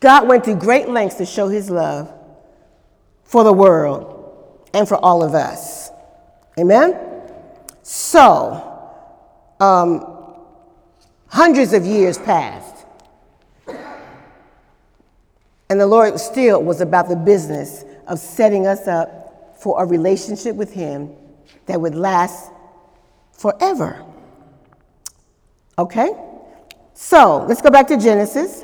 God 0.00 0.28
went 0.28 0.44
to 0.44 0.54
great 0.54 0.88
lengths 0.88 1.16
to 1.16 1.26
show 1.26 1.48
his 1.48 1.70
love 1.70 2.12
for 3.24 3.42
the 3.42 3.52
world 3.52 4.68
and 4.74 4.86
for 4.86 4.96
all 4.96 5.22
of 5.22 5.34
us. 5.34 5.90
Amen? 6.58 6.98
So, 7.82 8.92
um, 9.60 10.36
hundreds 11.28 11.72
of 11.72 11.86
years 11.86 12.18
passed, 12.18 12.73
and 15.74 15.80
the 15.80 15.88
Lord 15.88 16.20
still 16.20 16.62
was 16.62 16.80
about 16.80 17.08
the 17.08 17.16
business 17.16 17.84
of 18.06 18.20
setting 18.20 18.64
us 18.64 18.86
up 18.86 19.56
for 19.58 19.82
a 19.82 19.84
relationship 19.84 20.54
with 20.54 20.72
Him 20.72 21.10
that 21.66 21.80
would 21.80 21.96
last 21.96 22.52
forever. 23.32 24.06
Okay? 25.76 26.12
So 26.92 27.44
let's 27.48 27.60
go 27.60 27.70
back 27.70 27.88
to 27.88 27.96
Genesis. 27.96 28.62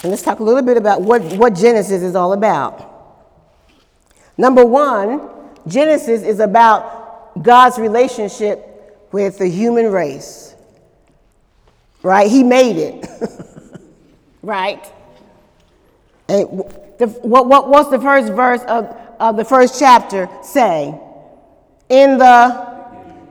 And 0.00 0.10
let's 0.10 0.22
talk 0.22 0.40
a 0.40 0.42
little 0.42 0.62
bit 0.62 0.78
about 0.78 1.02
what, 1.02 1.20
what 1.34 1.54
Genesis 1.54 2.02
is 2.02 2.14
all 2.14 2.32
about. 2.32 2.95
Number 4.38 4.64
one, 4.64 5.30
Genesis 5.66 6.22
is 6.22 6.40
about 6.40 7.42
God's 7.42 7.78
relationship 7.78 9.08
with 9.12 9.38
the 9.38 9.48
human 9.48 9.90
race. 9.90 10.54
Right? 12.02 12.30
He 12.30 12.42
made 12.42 12.76
it. 12.76 13.06
right? 14.42 14.84
And 16.28 16.48
the, 16.98 17.06
what, 17.22 17.46
what, 17.46 17.68
what's 17.68 17.90
the 17.90 18.00
first 18.00 18.32
verse 18.32 18.62
of, 18.62 18.96
of 19.18 19.36
the 19.36 19.44
first 19.44 19.78
chapter 19.78 20.28
say? 20.42 20.98
In 21.88 22.18
the, 22.18 22.84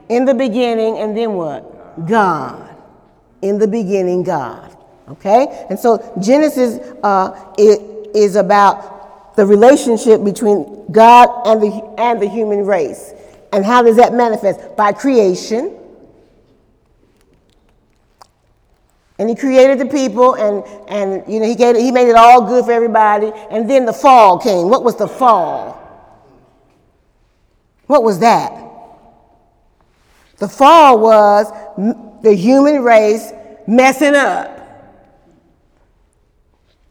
in 0.08 0.24
the 0.24 0.34
beginning, 0.34 0.98
and 0.98 1.16
then 1.16 1.34
what? 1.34 2.06
God. 2.06 2.74
In 3.42 3.58
the 3.58 3.68
beginning, 3.68 4.22
God. 4.22 4.76
Okay? 5.08 5.66
And 5.70 5.78
so 5.78 6.14
Genesis 6.20 6.78
uh, 7.02 7.54
is 7.56 8.36
about 8.36 8.95
the 9.36 9.46
relationship 9.46 10.24
between 10.24 10.90
God 10.90 11.46
and 11.46 11.62
the, 11.62 11.94
and 11.98 12.20
the 12.20 12.28
human 12.28 12.64
race. 12.64 13.12
And 13.52 13.64
how 13.64 13.82
does 13.82 13.96
that 13.96 14.12
manifest? 14.12 14.76
By 14.76 14.92
creation 14.92 15.76
And 19.18 19.30
he 19.30 19.34
created 19.34 19.78
the 19.78 19.86
people, 19.86 20.34
and, 20.34 20.62
and 20.88 21.32
you 21.32 21.40
know, 21.40 21.46
he, 21.46 21.54
gave, 21.54 21.76
he 21.76 21.90
made 21.90 22.08
it 22.08 22.16
all 22.16 22.46
good 22.46 22.66
for 22.66 22.72
everybody. 22.72 23.32
And 23.50 23.68
then 23.68 23.86
the 23.86 23.92
fall 23.92 24.38
came. 24.38 24.68
What 24.68 24.84
was 24.84 24.96
the 24.96 25.08
fall? 25.08 25.82
What 27.86 28.02
was 28.02 28.18
that? 28.18 28.52
The 30.38 30.48
fall 30.48 30.98
was 30.98 31.50
the 32.22 32.34
human 32.34 32.82
race 32.82 33.32
messing 33.66 34.14
up. 34.14 34.52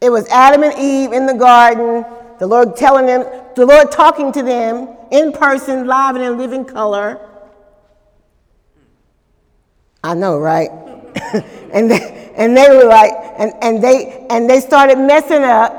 It 0.02 0.10
was 0.10 0.28
Adam 0.30 0.64
and 0.64 0.74
Eve 0.80 1.12
in 1.14 1.28
the 1.28 1.34
garden, 1.34 2.06
the 2.40 2.48
Lord 2.48 2.76
telling 2.76 3.06
them, 3.06 3.26
the 3.56 3.66
Lord 3.66 3.92
talking 3.92 4.32
to 4.34 4.44
them 4.44 4.90
in 5.12 5.32
person, 5.32 5.88
live 5.88 6.16
and 6.16 6.24
in 6.24 6.38
living 6.38 6.66
color. 6.66 7.20
I 10.04 10.14
know, 10.14 10.38
right? 10.38 10.70
and 11.74 11.90
they, 11.90 12.34
and 12.36 12.56
they 12.56 12.70
were 12.70 12.86
like, 12.86 13.12
and, 13.38 13.54
and 13.62 13.84
they 13.84 14.28
and 14.30 14.50
they 14.50 14.60
started 14.60 14.98
messing 14.98 15.44
up, 15.44 15.74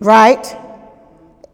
right? 0.00 0.56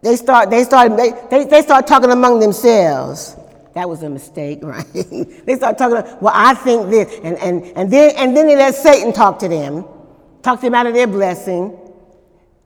They 0.02 0.16
start 0.16 0.50
they 0.50 0.64
started 0.64 0.96
they, 0.98 1.12
they, 1.30 1.44
they 1.44 1.62
start 1.62 1.86
talking 1.86 2.10
among 2.10 2.40
themselves. 2.40 3.36
That 3.74 3.88
was 3.88 4.02
a 4.02 4.08
mistake, 4.08 4.60
right? 4.62 4.86
they 4.92 5.56
start 5.56 5.76
talking, 5.78 5.96
well, 6.20 6.32
I 6.34 6.54
think 6.54 6.90
this, 6.90 7.20
and, 7.22 7.36
and, 7.38 7.64
and 7.76 7.92
then 7.92 8.14
and 8.16 8.36
then 8.36 8.46
they 8.46 8.56
let 8.56 8.74
Satan 8.74 9.12
talk 9.12 9.38
to 9.40 9.48
them, 9.48 9.84
talk 10.42 10.60
to 10.60 10.66
them 10.66 10.74
out 10.74 10.86
of 10.86 10.94
their 10.94 11.06
blessing. 11.06 11.78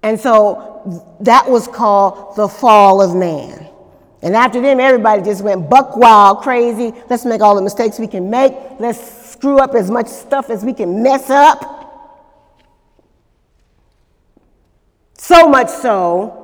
And 0.03 0.19
so 0.19 1.17
that 1.21 1.49
was 1.49 1.69
called 1.69 2.37
the 2.37 2.49
fall 2.49 3.01
of 3.01 3.15
man. 3.15 3.69
And 4.23 4.37
after 4.37 4.61
them, 4.61 4.79
everybody 4.79 5.23
just 5.23 5.43
went 5.43 5.69
buck 5.69 5.97
wild, 5.97 6.43
crazy. 6.43 6.93
Let's 7.11 7.25
make 7.25 7.41
all 7.41 7.57
the 7.57 7.63
mistakes 7.63 7.99
we 7.99 8.07
can 8.07 8.31
make. 8.31 8.53
Let's 8.79 9.31
screw 9.31 9.59
up 9.59 9.75
as 9.75 9.91
much 9.91 10.07
stuff 10.07 10.51
as 10.51 10.65
we 10.65 10.73
can 10.73 11.03
mess 11.03 11.29
up. 11.29 11.81
So 15.19 15.49
much 15.49 15.69
so 15.69 16.43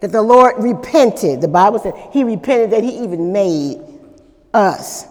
that 0.00 0.12
the 0.12 0.22
Lord 0.22 0.62
repented. 0.62 1.40
The 1.40 1.48
Bible 1.48 1.78
said 1.80 1.94
he 2.12 2.22
repented 2.22 2.70
that 2.70 2.84
he 2.84 3.02
even 3.02 3.32
made 3.32 3.80
us. 4.54 5.06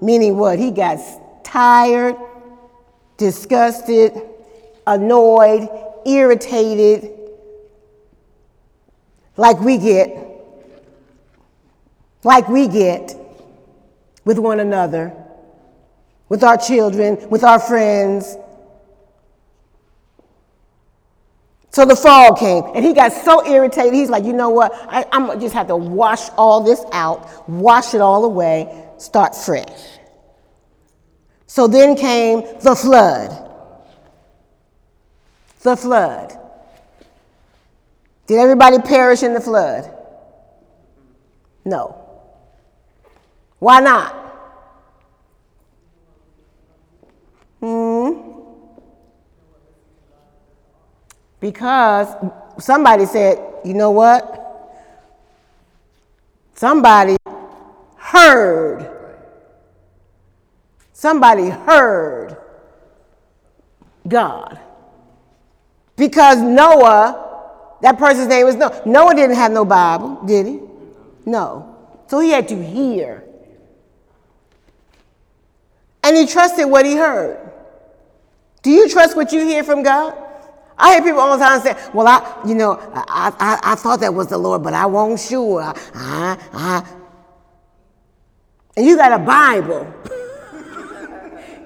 Meaning 0.00 0.36
what? 0.36 0.58
He 0.58 0.70
got 0.70 0.98
tired, 1.44 2.16
disgusted, 3.16 4.12
annoyed, 4.86 5.68
irritated, 6.06 7.17
like 9.38 9.60
we 9.60 9.78
get, 9.78 10.18
like 12.24 12.48
we 12.48 12.66
get 12.68 13.16
with 14.24 14.38
one 14.38 14.60
another, 14.60 15.14
with 16.28 16.42
our 16.42 16.58
children, 16.58 17.16
with 17.30 17.44
our 17.44 17.60
friends. 17.60 18.36
So 21.70 21.84
the 21.84 21.94
fall 21.94 22.34
came, 22.34 22.64
and 22.74 22.84
he 22.84 22.92
got 22.92 23.12
so 23.12 23.46
irritated. 23.46 23.94
He's 23.94 24.10
like, 24.10 24.24
you 24.24 24.32
know 24.32 24.50
what? 24.50 24.72
I, 24.88 25.06
am 25.12 25.40
just 25.40 25.54
have 25.54 25.68
to 25.68 25.76
wash 25.76 26.28
all 26.36 26.60
this 26.60 26.82
out, 26.92 27.48
wash 27.48 27.94
it 27.94 28.00
all 28.00 28.24
away, 28.24 28.88
start 28.98 29.36
fresh. 29.36 29.98
So 31.46 31.68
then 31.68 31.94
came 31.94 32.42
the 32.60 32.74
flood. 32.74 33.30
The 35.62 35.76
flood. 35.76 36.47
Did 38.28 38.38
everybody 38.38 38.78
perish 38.78 39.22
in 39.22 39.32
the 39.32 39.40
flood? 39.40 39.90
No. 41.64 41.96
Why 43.58 43.80
not? 43.80 44.14
Hmm. 47.60 48.32
Because 51.40 52.14
somebody 52.58 53.06
said, 53.06 53.38
you 53.64 53.72
know 53.72 53.90
what? 53.90 54.44
Somebody 56.54 57.16
heard. 57.96 58.90
Somebody 60.92 61.48
heard 61.48 62.36
God. 64.06 64.60
Because 65.96 66.42
Noah, 66.42 67.27
that 67.80 67.98
person's 67.98 68.28
name 68.28 68.46
was 68.46 68.56
Noah. 68.56 68.82
Noah 68.84 69.14
didn't 69.14 69.36
have 69.36 69.52
no 69.52 69.64
Bible, 69.64 70.20
did 70.24 70.46
he? 70.46 70.60
No. 71.24 71.76
So 72.08 72.20
he 72.20 72.30
had 72.30 72.48
to 72.48 72.62
hear. 72.62 73.24
And 76.02 76.16
he 76.16 76.26
trusted 76.26 76.68
what 76.68 76.86
he 76.86 76.96
heard. 76.96 77.38
Do 78.62 78.70
you 78.70 78.88
trust 78.88 79.16
what 79.16 79.32
you 79.32 79.40
hear 79.44 79.62
from 79.62 79.82
God? 79.82 80.16
I 80.76 80.94
hear 80.94 81.02
people 81.02 81.20
all 81.20 81.36
the 81.36 81.44
time 81.44 81.60
say, 81.60 81.76
"Well, 81.92 82.06
I, 82.06 82.40
you 82.46 82.54
know, 82.54 82.78
I, 82.94 83.32
I, 83.38 83.72
I 83.72 83.74
thought 83.74 84.00
that 84.00 84.14
was 84.14 84.28
the 84.28 84.38
Lord, 84.38 84.62
but 84.62 84.74
I 84.74 84.86
won't 84.86 85.18
sure." 85.18 85.60
I, 85.94 86.38
I, 86.52 86.84
and 88.76 88.86
you 88.86 88.96
got 88.96 89.12
a 89.12 89.18
Bible. 89.18 89.92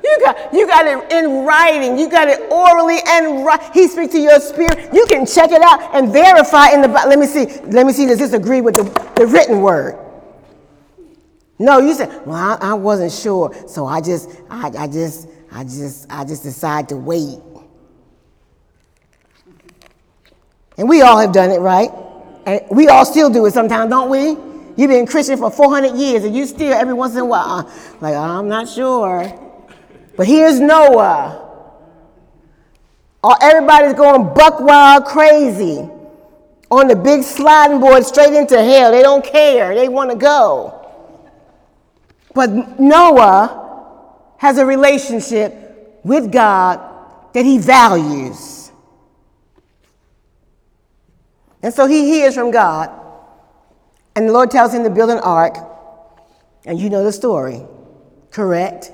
you 0.05 0.19
got 0.21 0.53
you 0.53 0.67
got 0.67 0.87
it 0.87 1.13
in 1.13 1.45
writing. 1.45 1.99
You 1.99 2.09
got 2.11 2.29
it 2.29 2.41
orally 2.51 2.99
and. 3.07 3.49
He 3.75 3.89
speaks 3.89 4.13
to 4.13 4.21
your 4.21 4.41
spirit. 4.41 4.91
You 4.93 5.07
can 5.07 5.27
check 5.27 5.51
it 5.51 5.63
out 5.63 5.95
and 5.95 6.13
verify 6.13 6.71
in 6.71 6.83
the. 6.83 6.89
Bible. 6.89 7.11
Let 7.11 7.19
me 7.19 7.27
see. 7.27 7.47
Let 7.67 7.87
me 7.87 7.93
see. 7.93 8.07
Does 8.07 8.19
this 8.19 8.33
agree 8.33 8.61
with 8.61 8.75
the, 8.75 8.85
the 9.17 9.27
written 9.27 9.61
word? 9.61 9.99
No, 11.59 11.79
you 11.79 11.95
said, 11.95 12.27
"Well, 12.27 12.37
I, 12.37 12.71
I 12.71 12.75
wasn't 12.75 13.13
sure, 13.13 13.55
so 13.69 13.87
I 13.87 14.01
just, 14.01 14.29
I, 14.51 14.71
I 14.77 14.87
just, 14.89 15.29
I 15.53 15.63
just, 15.63 16.07
I 16.11 16.25
just 16.25 16.43
decided 16.43 16.89
to 16.91 16.97
wait." 16.97 17.39
And 20.77 20.89
we 20.89 21.03
all 21.03 21.19
have 21.19 21.33
done 21.33 21.51
it, 21.51 21.61
right? 21.61 21.91
And 22.47 22.63
we 22.71 22.89
all 22.89 23.05
still 23.05 23.31
do 23.31 23.47
it 23.47 23.53
sometimes, 23.53 23.91
don't 23.91 24.11
we? 24.11 24.37
You've 24.77 24.91
been 24.91 25.07
Christian 25.07 25.37
for 25.39 25.51
400 25.51 25.97
years 25.97 26.25
and 26.25 26.35
you 26.35 26.47
still, 26.47 26.73
every 26.73 26.95
once 26.95 27.13
in 27.13 27.21
a 27.21 27.25
while, 27.27 27.71
like, 28.01 28.15
I'm 28.15 28.49
not 28.49 28.69
sure. 28.69 29.42
But 30.17 30.27
here's 30.27 30.61
Noah. 30.61 31.39
everybody's 33.41 33.95
going 33.95 34.35
buck 34.35 34.61
wild 34.61 35.05
crazy 35.07 35.89
on 36.71 36.89
the 36.89 36.97
big 36.97 37.23
sliding 37.23 37.81
board 37.81 38.05
straight 38.05 38.33
into 38.33 38.63
hell. 38.63 38.91
They 38.91 39.03
don't 39.03 39.25
care, 39.25 39.75
they 39.75 39.89
want 39.89 40.11
to 40.11 40.17
go. 40.17 40.79
But 42.35 42.81
Noah 42.81 44.19
has 44.39 44.59
a 44.59 44.67
relationship 44.67 46.01
with 46.03 46.33
God 46.33 46.81
that 47.35 47.45
he 47.45 47.59
values. 47.59 48.73
And 51.63 51.73
so 51.73 51.87
he 51.87 52.07
hears 52.07 52.35
from 52.35 52.51
God. 52.51 52.91
And 54.17 54.29
the 54.29 54.33
Lord 54.33 54.51
tells 54.51 54.75
him 54.75 54.83
to 54.83 54.91
build 54.91 55.11
an 55.11 55.19
ark. 55.19 55.57
And 56.65 56.79
you 56.79 56.91
know 56.91 57.05
the 57.05 57.13
story, 57.13 57.63
correct? 58.31 58.93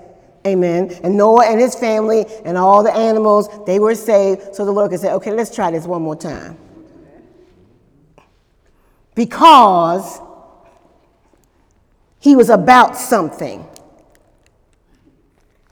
Amen. 0.48 0.98
And 1.02 1.16
Noah 1.16 1.46
and 1.46 1.60
his 1.60 1.74
family 1.74 2.24
and 2.44 2.56
all 2.56 2.82
the 2.82 2.94
animals, 2.94 3.48
they 3.66 3.78
were 3.78 3.94
saved. 3.94 4.54
So 4.54 4.64
the 4.64 4.72
Lord 4.72 4.90
could 4.90 5.00
say, 5.00 5.12
okay, 5.12 5.30
let's 5.30 5.54
try 5.54 5.70
this 5.70 5.86
one 5.86 6.02
more 6.02 6.16
time. 6.16 6.56
Because 9.14 10.20
he 12.20 12.34
was 12.34 12.50
about 12.50 12.96
something. 12.96 13.66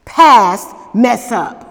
Past 0.05 0.75
mess 0.93 1.31
up. 1.31 1.63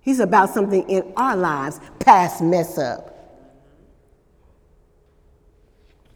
He's 0.00 0.20
about 0.20 0.50
something 0.50 0.88
in 0.88 1.12
our 1.16 1.36
lives 1.36 1.80
past 1.98 2.42
mess 2.42 2.76
up. 2.76 3.11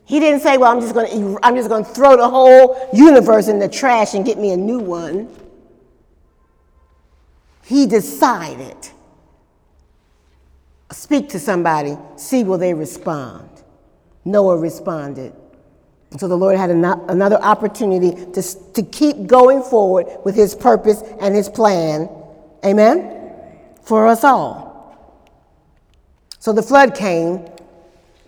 He 0.06 0.18
didn't 0.20 0.40
say, 0.40 0.56
"Well, 0.56 0.72
I'm 0.72 0.80
just 0.80 0.94
going 0.94 1.10
to 1.10 1.34
er, 1.34 1.38
I'm 1.42 1.54
just 1.54 1.68
going 1.68 1.84
to 1.84 1.90
throw 1.90 2.16
the 2.16 2.28
whole 2.28 2.88
universe 2.94 3.48
in 3.48 3.58
the 3.58 3.68
trash 3.68 4.14
and 4.14 4.24
get 4.24 4.38
me 4.38 4.52
a 4.52 4.56
new 4.56 4.78
one." 4.78 5.28
He 7.64 7.86
decided. 7.86 8.76
Speak 10.92 11.28
to 11.30 11.40
somebody, 11.40 11.98
see 12.16 12.44
will 12.44 12.58
they 12.58 12.72
respond. 12.72 13.50
Noah 14.24 14.56
responded. 14.56 15.34
So 16.16 16.28
the 16.28 16.36
Lord 16.36 16.56
had 16.56 16.70
another 16.70 17.36
opportunity 17.42 18.12
to, 18.32 18.72
to 18.72 18.82
keep 18.82 19.26
going 19.26 19.62
forward 19.62 20.06
with 20.24 20.36
his 20.36 20.54
purpose 20.54 21.02
and 21.20 21.34
his 21.34 21.48
plan. 21.48 22.08
Amen? 22.64 23.16
for 23.86 24.08
us 24.08 24.24
all. 24.24 24.66
So 26.40 26.52
the 26.52 26.62
flood 26.62 26.94
came, 26.94 27.46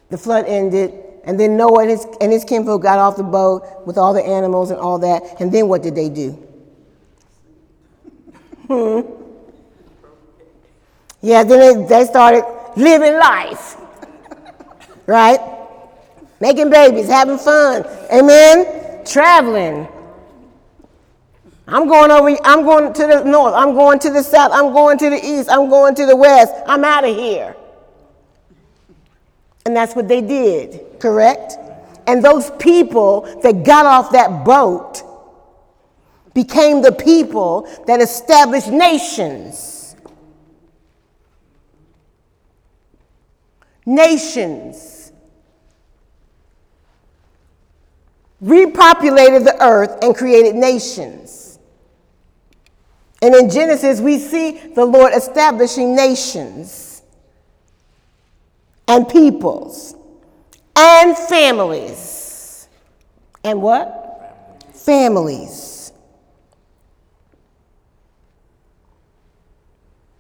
the 0.08 0.16
flood 0.16 0.46
ended, 0.46 0.94
and 1.28 1.38
then 1.38 1.58
Noah 1.58 1.82
and 1.82 1.90
his, 1.90 2.06
and 2.22 2.32
his 2.32 2.42
kinfolk 2.42 2.82
got 2.82 2.98
off 2.98 3.18
the 3.18 3.22
boat 3.22 3.86
with 3.86 3.98
all 3.98 4.14
the 4.14 4.24
animals 4.24 4.70
and 4.70 4.80
all 4.80 4.98
that, 5.00 5.40
and 5.40 5.52
then 5.52 5.68
what 5.68 5.82
did 5.82 5.94
they 5.94 6.08
do? 6.08 6.30
Hmm. 8.66 9.00
Yeah, 11.20 11.44
then 11.44 11.82
they, 11.82 11.86
they 11.86 12.04
started 12.06 12.44
living 12.76 13.12
life, 13.18 13.76
right? 15.06 15.38
Making 16.40 16.70
babies, 16.70 17.08
having 17.08 17.36
fun, 17.36 17.84
amen? 18.10 19.04
Traveling, 19.04 19.86
I'm 21.66 21.86
going 21.88 22.10
over, 22.10 22.34
I'm 22.42 22.62
going 22.62 22.94
to 22.94 23.06
the 23.06 23.24
north, 23.24 23.52
I'm 23.54 23.74
going 23.74 23.98
to 23.98 24.10
the 24.10 24.22
south, 24.22 24.52
I'm 24.54 24.72
going 24.72 24.96
to 24.96 25.10
the 25.10 25.20
east, 25.22 25.50
I'm 25.50 25.68
going 25.68 25.94
to 25.96 26.06
the 26.06 26.16
west. 26.16 26.54
I'm 26.66 26.84
out 26.84 27.04
of 27.04 27.14
here. 27.14 27.54
And 29.66 29.76
that's 29.76 29.94
what 29.94 30.08
they 30.08 30.20
did, 30.20 30.98
correct? 30.98 31.56
And 32.06 32.24
those 32.24 32.50
people 32.52 33.22
that 33.42 33.64
got 33.64 33.84
off 33.84 34.12
that 34.12 34.44
boat 34.44 35.02
became 36.32 36.80
the 36.80 36.92
people 36.92 37.68
that 37.86 38.00
established 38.00 38.68
nations. 38.68 39.94
Nations. 43.84 45.12
Repopulated 48.42 49.44
the 49.44 49.56
earth 49.60 49.98
and 50.02 50.16
created 50.16 50.54
nations. 50.54 51.58
And 53.20 53.34
in 53.34 53.50
Genesis, 53.50 54.00
we 54.00 54.18
see 54.18 54.52
the 54.74 54.84
Lord 54.84 55.12
establishing 55.12 55.94
nations 55.94 56.87
and 58.88 59.08
peoples 59.08 59.94
and 60.74 61.16
families. 61.16 62.68
And 63.44 63.62
what? 63.62 64.64
Families. 64.74 65.92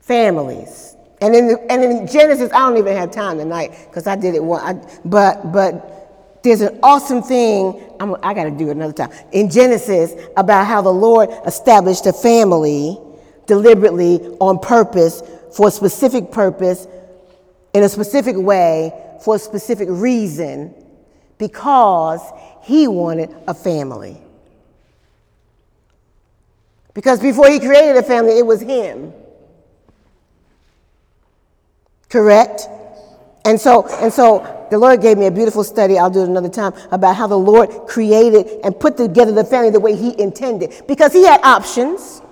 Families. 0.00 0.96
And 1.20 1.34
in, 1.34 1.48
the, 1.48 1.72
and 1.72 1.82
in 1.82 2.06
Genesis, 2.06 2.52
I 2.52 2.58
don't 2.58 2.76
even 2.76 2.96
have 2.96 3.10
time 3.10 3.38
tonight 3.38 3.72
because 3.88 4.06
I 4.06 4.14
did 4.14 4.34
it 4.34 4.42
one. 4.42 4.62
I, 4.62 5.00
but 5.04 5.52
but 5.52 6.40
there's 6.44 6.60
an 6.60 6.78
awesome 6.82 7.22
thing 7.22 7.82
I'm, 7.98 8.14
i 8.22 8.32
got 8.32 8.44
to 8.44 8.50
do 8.50 8.68
it 8.68 8.72
another 8.72 8.92
time. 8.92 9.10
In 9.32 9.50
Genesis, 9.50 10.14
about 10.36 10.66
how 10.66 10.80
the 10.80 10.92
Lord 10.92 11.30
established 11.44 12.06
a 12.06 12.12
family 12.12 12.98
deliberately 13.46 14.18
on 14.38 14.58
purpose 14.60 15.22
for 15.56 15.68
a 15.68 15.70
specific 15.70 16.30
purpose 16.30 16.86
in 17.78 17.84
a 17.84 17.88
specific 17.88 18.34
way 18.36 18.92
for 19.22 19.36
a 19.36 19.38
specific 19.38 19.88
reason 19.88 20.74
because 21.38 22.20
he 22.62 22.88
wanted 22.88 23.34
a 23.46 23.54
family. 23.54 24.20
Because 26.92 27.20
before 27.20 27.48
he 27.48 27.60
created 27.60 27.96
a 27.96 28.02
family, 28.02 28.36
it 28.36 28.44
was 28.44 28.60
him. 28.60 29.12
Correct? 32.08 32.66
And 33.44 33.60
so, 33.60 33.86
and 33.86 34.12
so 34.12 34.66
the 34.72 34.78
Lord 34.78 35.00
gave 35.00 35.16
me 35.16 35.26
a 35.26 35.30
beautiful 35.30 35.62
study, 35.62 35.98
I'll 35.98 36.10
do 36.10 36.22
it 36.22 36.28
another 36.28 36.48
time, 36.48 36.72
about 36.90 37.14
how 37.14 37.28
the 37.28 37.38
Lord 37.38 37.70
created 37.86 38.60
and 38.64 38.78
put 38.78 38.96
together 38.96 39.30
the 39.30 39.44
family 39.44 39.70
the 39.70 39.78
way 39.78 39.94
he 39.94 40.20
intended. 40.20 40.82
Because 40.88 41.12
he 41.12 41.24
had 41.24 41.40
options. 41.44 42.22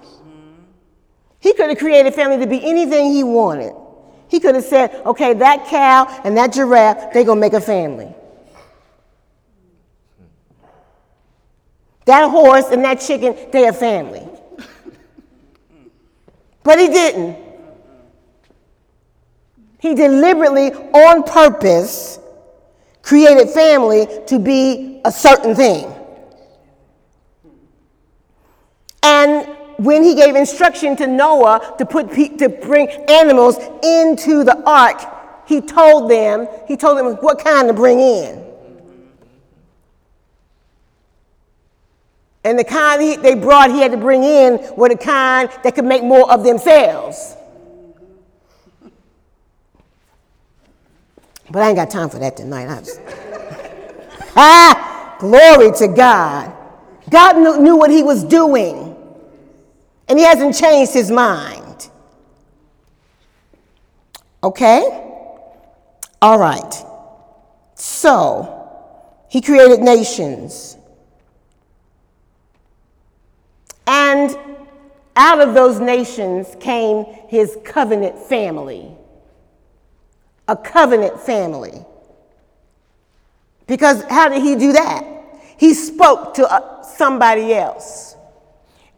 He 1.39 1.55
could 1.55 1.69
have 1.69 1.79
created 1.79 2.13
family 2.15 2.39
to 2.39 2.49
be 2.49 2.69
anything 2.69 3.13
he 3.13 3.23
wanted. 3.23 3.75
He 4.29 4.41
could 4.41 4.55
have 4.55 4.65
said, 4.65 5.03
okay, 5.07 5.35
that 5.35 5.67
cow 5.67 6.21
and 6.25 6.37
that 6.37 6.53
giraffe, 6.53 7.12
they're 7.12 7.25
going 7.25 7.39
to 7.39 7.41
make 7.41 7.53
a 7.53 7.61
family. 7.61 8.12
That 12.07 12.31
horse 12.31 12.67
and 12.71 12.85
that 12.85 13.01
chicken, 13.01 13.37
they're 13.53 13.71
a 13.71 13.73
family. 13.73 14.27
But 16.62 16.79
he 16.79 16.89
didn't. 16.89 17.37
He 19.79 19.95
deliberately, 19.95 20.73
on 20.73 21.23
purpose, 21.23 22.19
created 23.03 23.51
family 23.51 24.09
to 24.27 24.39
be 24.39 25.01
a 25.05 25.12
certain 25.12 25.55
thing. 25.55 25.93
And 29.03 29.56
when 29.79 30.03
he 30.03 30.15
gave 30.15 30.37
instruction 30.37 30.97
to 30.97 31.07
Noah 31.07 31.75
to 31.79 31.87
put 31.87 32.11
to 32.12 32.49
bring 32.49 32.89
animals 33.09 33.57
into 33.83 34.45
the 34.45 34.62
ark, 34.67 35.01
he 35.47 35.61
told 35.61 36.11
them, 36.11 36.49
he 36.67 36.77
told 36.77 36.99
them 36.99 37.15
what 37.17 37.39
kind 37.39 37.69
to 37.69 37.75
bring 37.75 38.01
in. 38.01 38.45
And 42.47 42.57
the 42.57 42.65
kind 42.65 43.03
he, 43.03 43.17
they 43.17 43.35
brought, 43.35 43.71
he 43.73 43.81
had 43.81 43.91
to 43.91 43.97
bring 43.97 44.23
in 44.23 44.61
were 44.77 44.89
the 44.89 44.97
kind 44.97 45.51
that 45.65 45.75
could 45.75 45.85
make 45.85 46.05
more 46.05 46.31
of 46.31 46.45
themselves. 46.45 47.35
But 51.51 51.62
I 51.62 51.69
ain't 51.69 51.77
got 51.77 51.91
time 51.91 52.09
for 52.09 52.21
that 52.21 52.37
tonight. 52.37 52.69
I 52.69 52.79
just... 52.79 53.01
ah, 54.37 55.17
glory 55.19 55.73
to 55.79 55.89
God. 55.89 56.53
God 57.11 57.37
knew, 57.37 57.61
knew 57.61 57.77
what 57.77 57.91
he 57.91 58.05
was 58.05 58.23
doing, 58.23 58.86
and 60.09 60.19
he 60.19 60.25
hasn't 60.25 60.55
changed 60.55 60.92
his 60.92 61.11
mind. 61.11 61.90
Okay? 64.42 64.83
All 66.23 66.38
right. 66.38 66.85
So, 67.75 68.57
he 69.29 69.40
created 69.40 69.81
nations. 69.81 70.77
And 73.87 74.37
out 75.16 75.40
of 75.40 75.55
those 75.55 75.81
nations 75.81 76.57
came 76.61 77.05
his 77.29 77.59
covenant 77.64 78.19
family. 78.19 78.90
A 80.49 80.57
covenant 80.57 81.21
family. 81.21 81.85
Because 83.66 84.05
how 84.05 84.29
did 84.29 84.42
he 84.42 84.55
do 84.55 84.73
that? 84.73 85.05
He 85.59 85.75
spoke 85.75 86.35
to 86.35 86.51
uh, 86.51 86.83
somebody 86.83 87.55
else. 87.55 88.16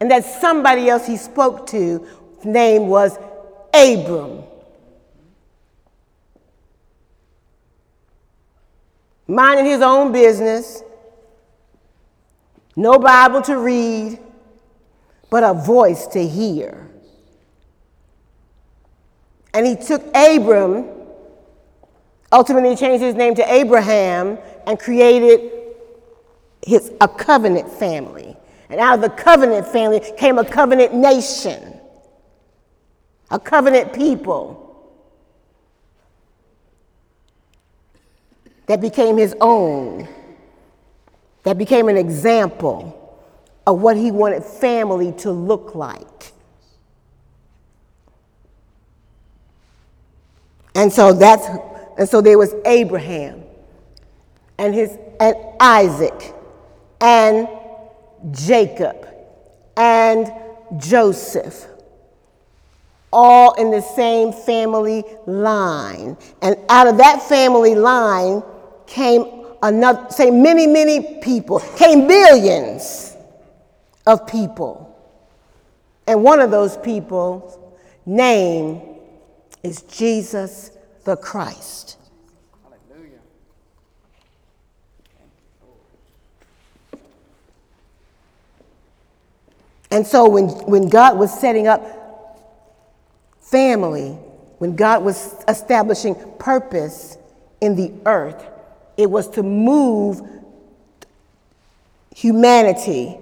And 0.00 0.10
that 0.10 0.24
somebody 0.24 0.88
else 0.88 1.06
he 1.06 1.16
spoke 1.16 1.66
to, 1.68 2.06
name 2.44 2.86
was 2.86 3.18
Abram. 3.74 4.44
Minding 9.26 9.66
his 9.66 9.82
own 9.82 10.12
business, 10.12 10.82
no 12.76 12.98
Bible 12.98 13.42
to 13.42 13.58
read, 13.58 14.18
but 15.30 15.42
a 15.42 15.52
voice 15.52 16.06
to 16.08 16.26
hear. 16.26 16.88
And 19.52 19.66
he 19.66 19.76
took 19.76 20.02
Abram, 20.14 20.86
ultimately 22.30 22.76
changed 22.76 23.02
his 23.02 23.16
name 23.16 23.34
to 23.34 23.52
Abraham, 23.52 24.38
and 24.66 24.78
created 24.78 25.50
his, 26.64 26.92
a 27.00 27.08
covenant 27.08 27.70
family. 27.70 28.36
And 28.70 28.80
out 28.80 28.96
of 28.96 29.00
the 29.00 29.10
covenant 29.10 29.66
family 29.66 30.00
came 30.16 30.38
a 30.38 30.44
covenant 30.44 30.94
nation, 30.94 31.80
a 33.30 33.38
covenant 33.38 33.92
people 33.92 34.64
that 38.66 38.80
became 38.80 39.16
his 39.16 39.34
own, 39.40 40.06
that 41.44 41.56
became 41.56 41.88
an 41.88 41.96
example 41.96 42.94
of 43.66 43.80
what 43.80 43.96
he 43.96 44.10
wanted 44.10 44.44
family 44.44 45.12
to 45.12 45.30
look 45.30 45.74
like. 45.74 46.32
And 50.74 50.92
so 50.92 51.12
that's 51.12 51.46
and 51.98 52.08
so 52.08 52.20
there 52.20 52.38
was 52.38 52.54
Abraham 52.64 53.42
and 54.58 54.74
his 54.74 54.96
and 55.18 55.34
Isaac 55.58 56.34
and 57.00 57.48
Jacob 58.30 59.06
and 59.76 60.32
Joseph 60.78 61.66
all 63.12 63.54
in 63.54 63.70
the 63.70 63.80
same 63.80 64.32
family 64.32 65.04
line. 65.26 66.16
And 66.42 66.56
out 66.68 66.86
of 66.86 66.98
that 66.98 67.22
family 67.22 67.74
line 67.74 68.42
came 68.86 69.46
another 69.62 70.10
say 70.10 70.30
many 70.30 70.66
many 70.66 71.20
people, 71.20 71.60
came 71.76 72.06
billions 72.06 73.16
of 74.06 74.26
people. 74.26 74.84
And 76.06 76.22
one 76.22 76.40
of 76.40 76.50
those 76.50 76.76
people's 76.78 77.58
name 78.06 78.80
is 79.62 79.82
Jesus 79.82 80.70
the 81.04 81.16
Christ. 81.16 81.97
And 89.90 90.06
so 90.06 90.28
when, 90.28 90.48
when 90.66 90.88
God 90.88 91.18
was 91.18 91.32
setting 91.32 91.66
up 91.66 91.82
family, 93.40 94.10
when 94.58 94.76
God 94.76 95.02
was 95.02 95.34
establishing 95.48 96.14
purpose 96.38 97.16
in 97.60 97.74
the 97.74 97.92
earth, 98.04 98.44
it 98.96 99.10
was 99.10 99.28
to 99.30 99.42
move 99.42 100.20
humanity 102.14 103.16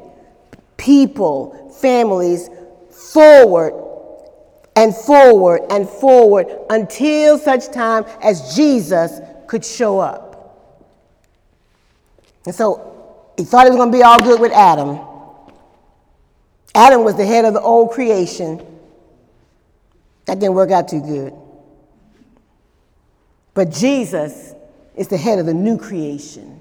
people, 0.77 1.71
families 1.81 2.49
forward 2.91 3.75
and 4.75 4.95
forward 4.95 5.63
and 5.71 5.89
forward 5.89 6.47
until 6.71 7.39
such 7.39 7.71
time 7.71 8.05
as 8.23 8.57
Jesus 8.57 9.21
could 9.47 9.65
show 9.65 9.99
up. 9.99 10.27
And 12.47 12.55
so 12.55 13.33
he 13.37 13.45
thought 13.45 13.67
it 13.67 13.71
was 13.71 13.77
going 13.77 13.93
to 13.93 13.99
be 13.99 14.03
all 14.03 14.21
good 14.21 14.41
with 14.41 14.53
Adam. 14.53 14.99
Adam 16.77 17.05
was 17.05 17.17
the 17.17 17.25
head 17.25 17.47
of 17.47 17.55
the 17.55 17.61
old 17.61 17.91
creation. 17.91 18.59
That 20.27 20.39
didn't 20.39 20.55
work 20.55 20.71
out 20.71 20.89
too 20.89 21.01
good. 21.01 21.33
But 23.55 23.71
Jesus 23.71 24.55
is 24.95 25.09
the 25.09 25.17
head 25.17 25.39
of 25.39 25.47
the 25.47 25.55
new 25.55 25.79
creation, 25.79 26.61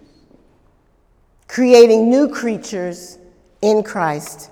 creating 1.50 2.10
new 2.10 2.30
creatures 2.30 3.18
in 3.62 3.84
Christ. 3.84 4.52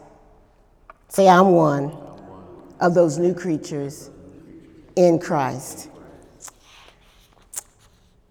Say, 1.07 1.29
I'm 1.29 1.51
one 1.51 1.95
of 2.81 2.93
those 2.93 3.17
new 3.17 3.33
creatures 3.33 4.09
in 4.97 5.17
Christ. 5.17 5.89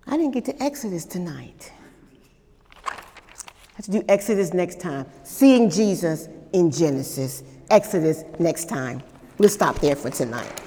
I 0.06 0.18
didn't 0.18 0.32
get 0.32 0.44
to 0.46 0.62
Exodus 0.62 1.06
tonight. 1.06 1.72
I 2.84 2.92
have 3.76 3.86
to 3.86 3.90
do 3.90 4.04
Exodus 4.06 4.52
next 4.52 4.80
time. 4.80 5.06
Seeing 5.22 5.70
Jesus 5.70 6.28
in 6.52 6.70
Genesis. 6.70 7.42
Exodus 7.70 8.24
next 8.38 8.68
time. 8.68 9.02
We'll 9.38 9.48
stop 9.48 9.78
there 9.80 9.96
for 9.96 10.10
tonight. 10.10 10.61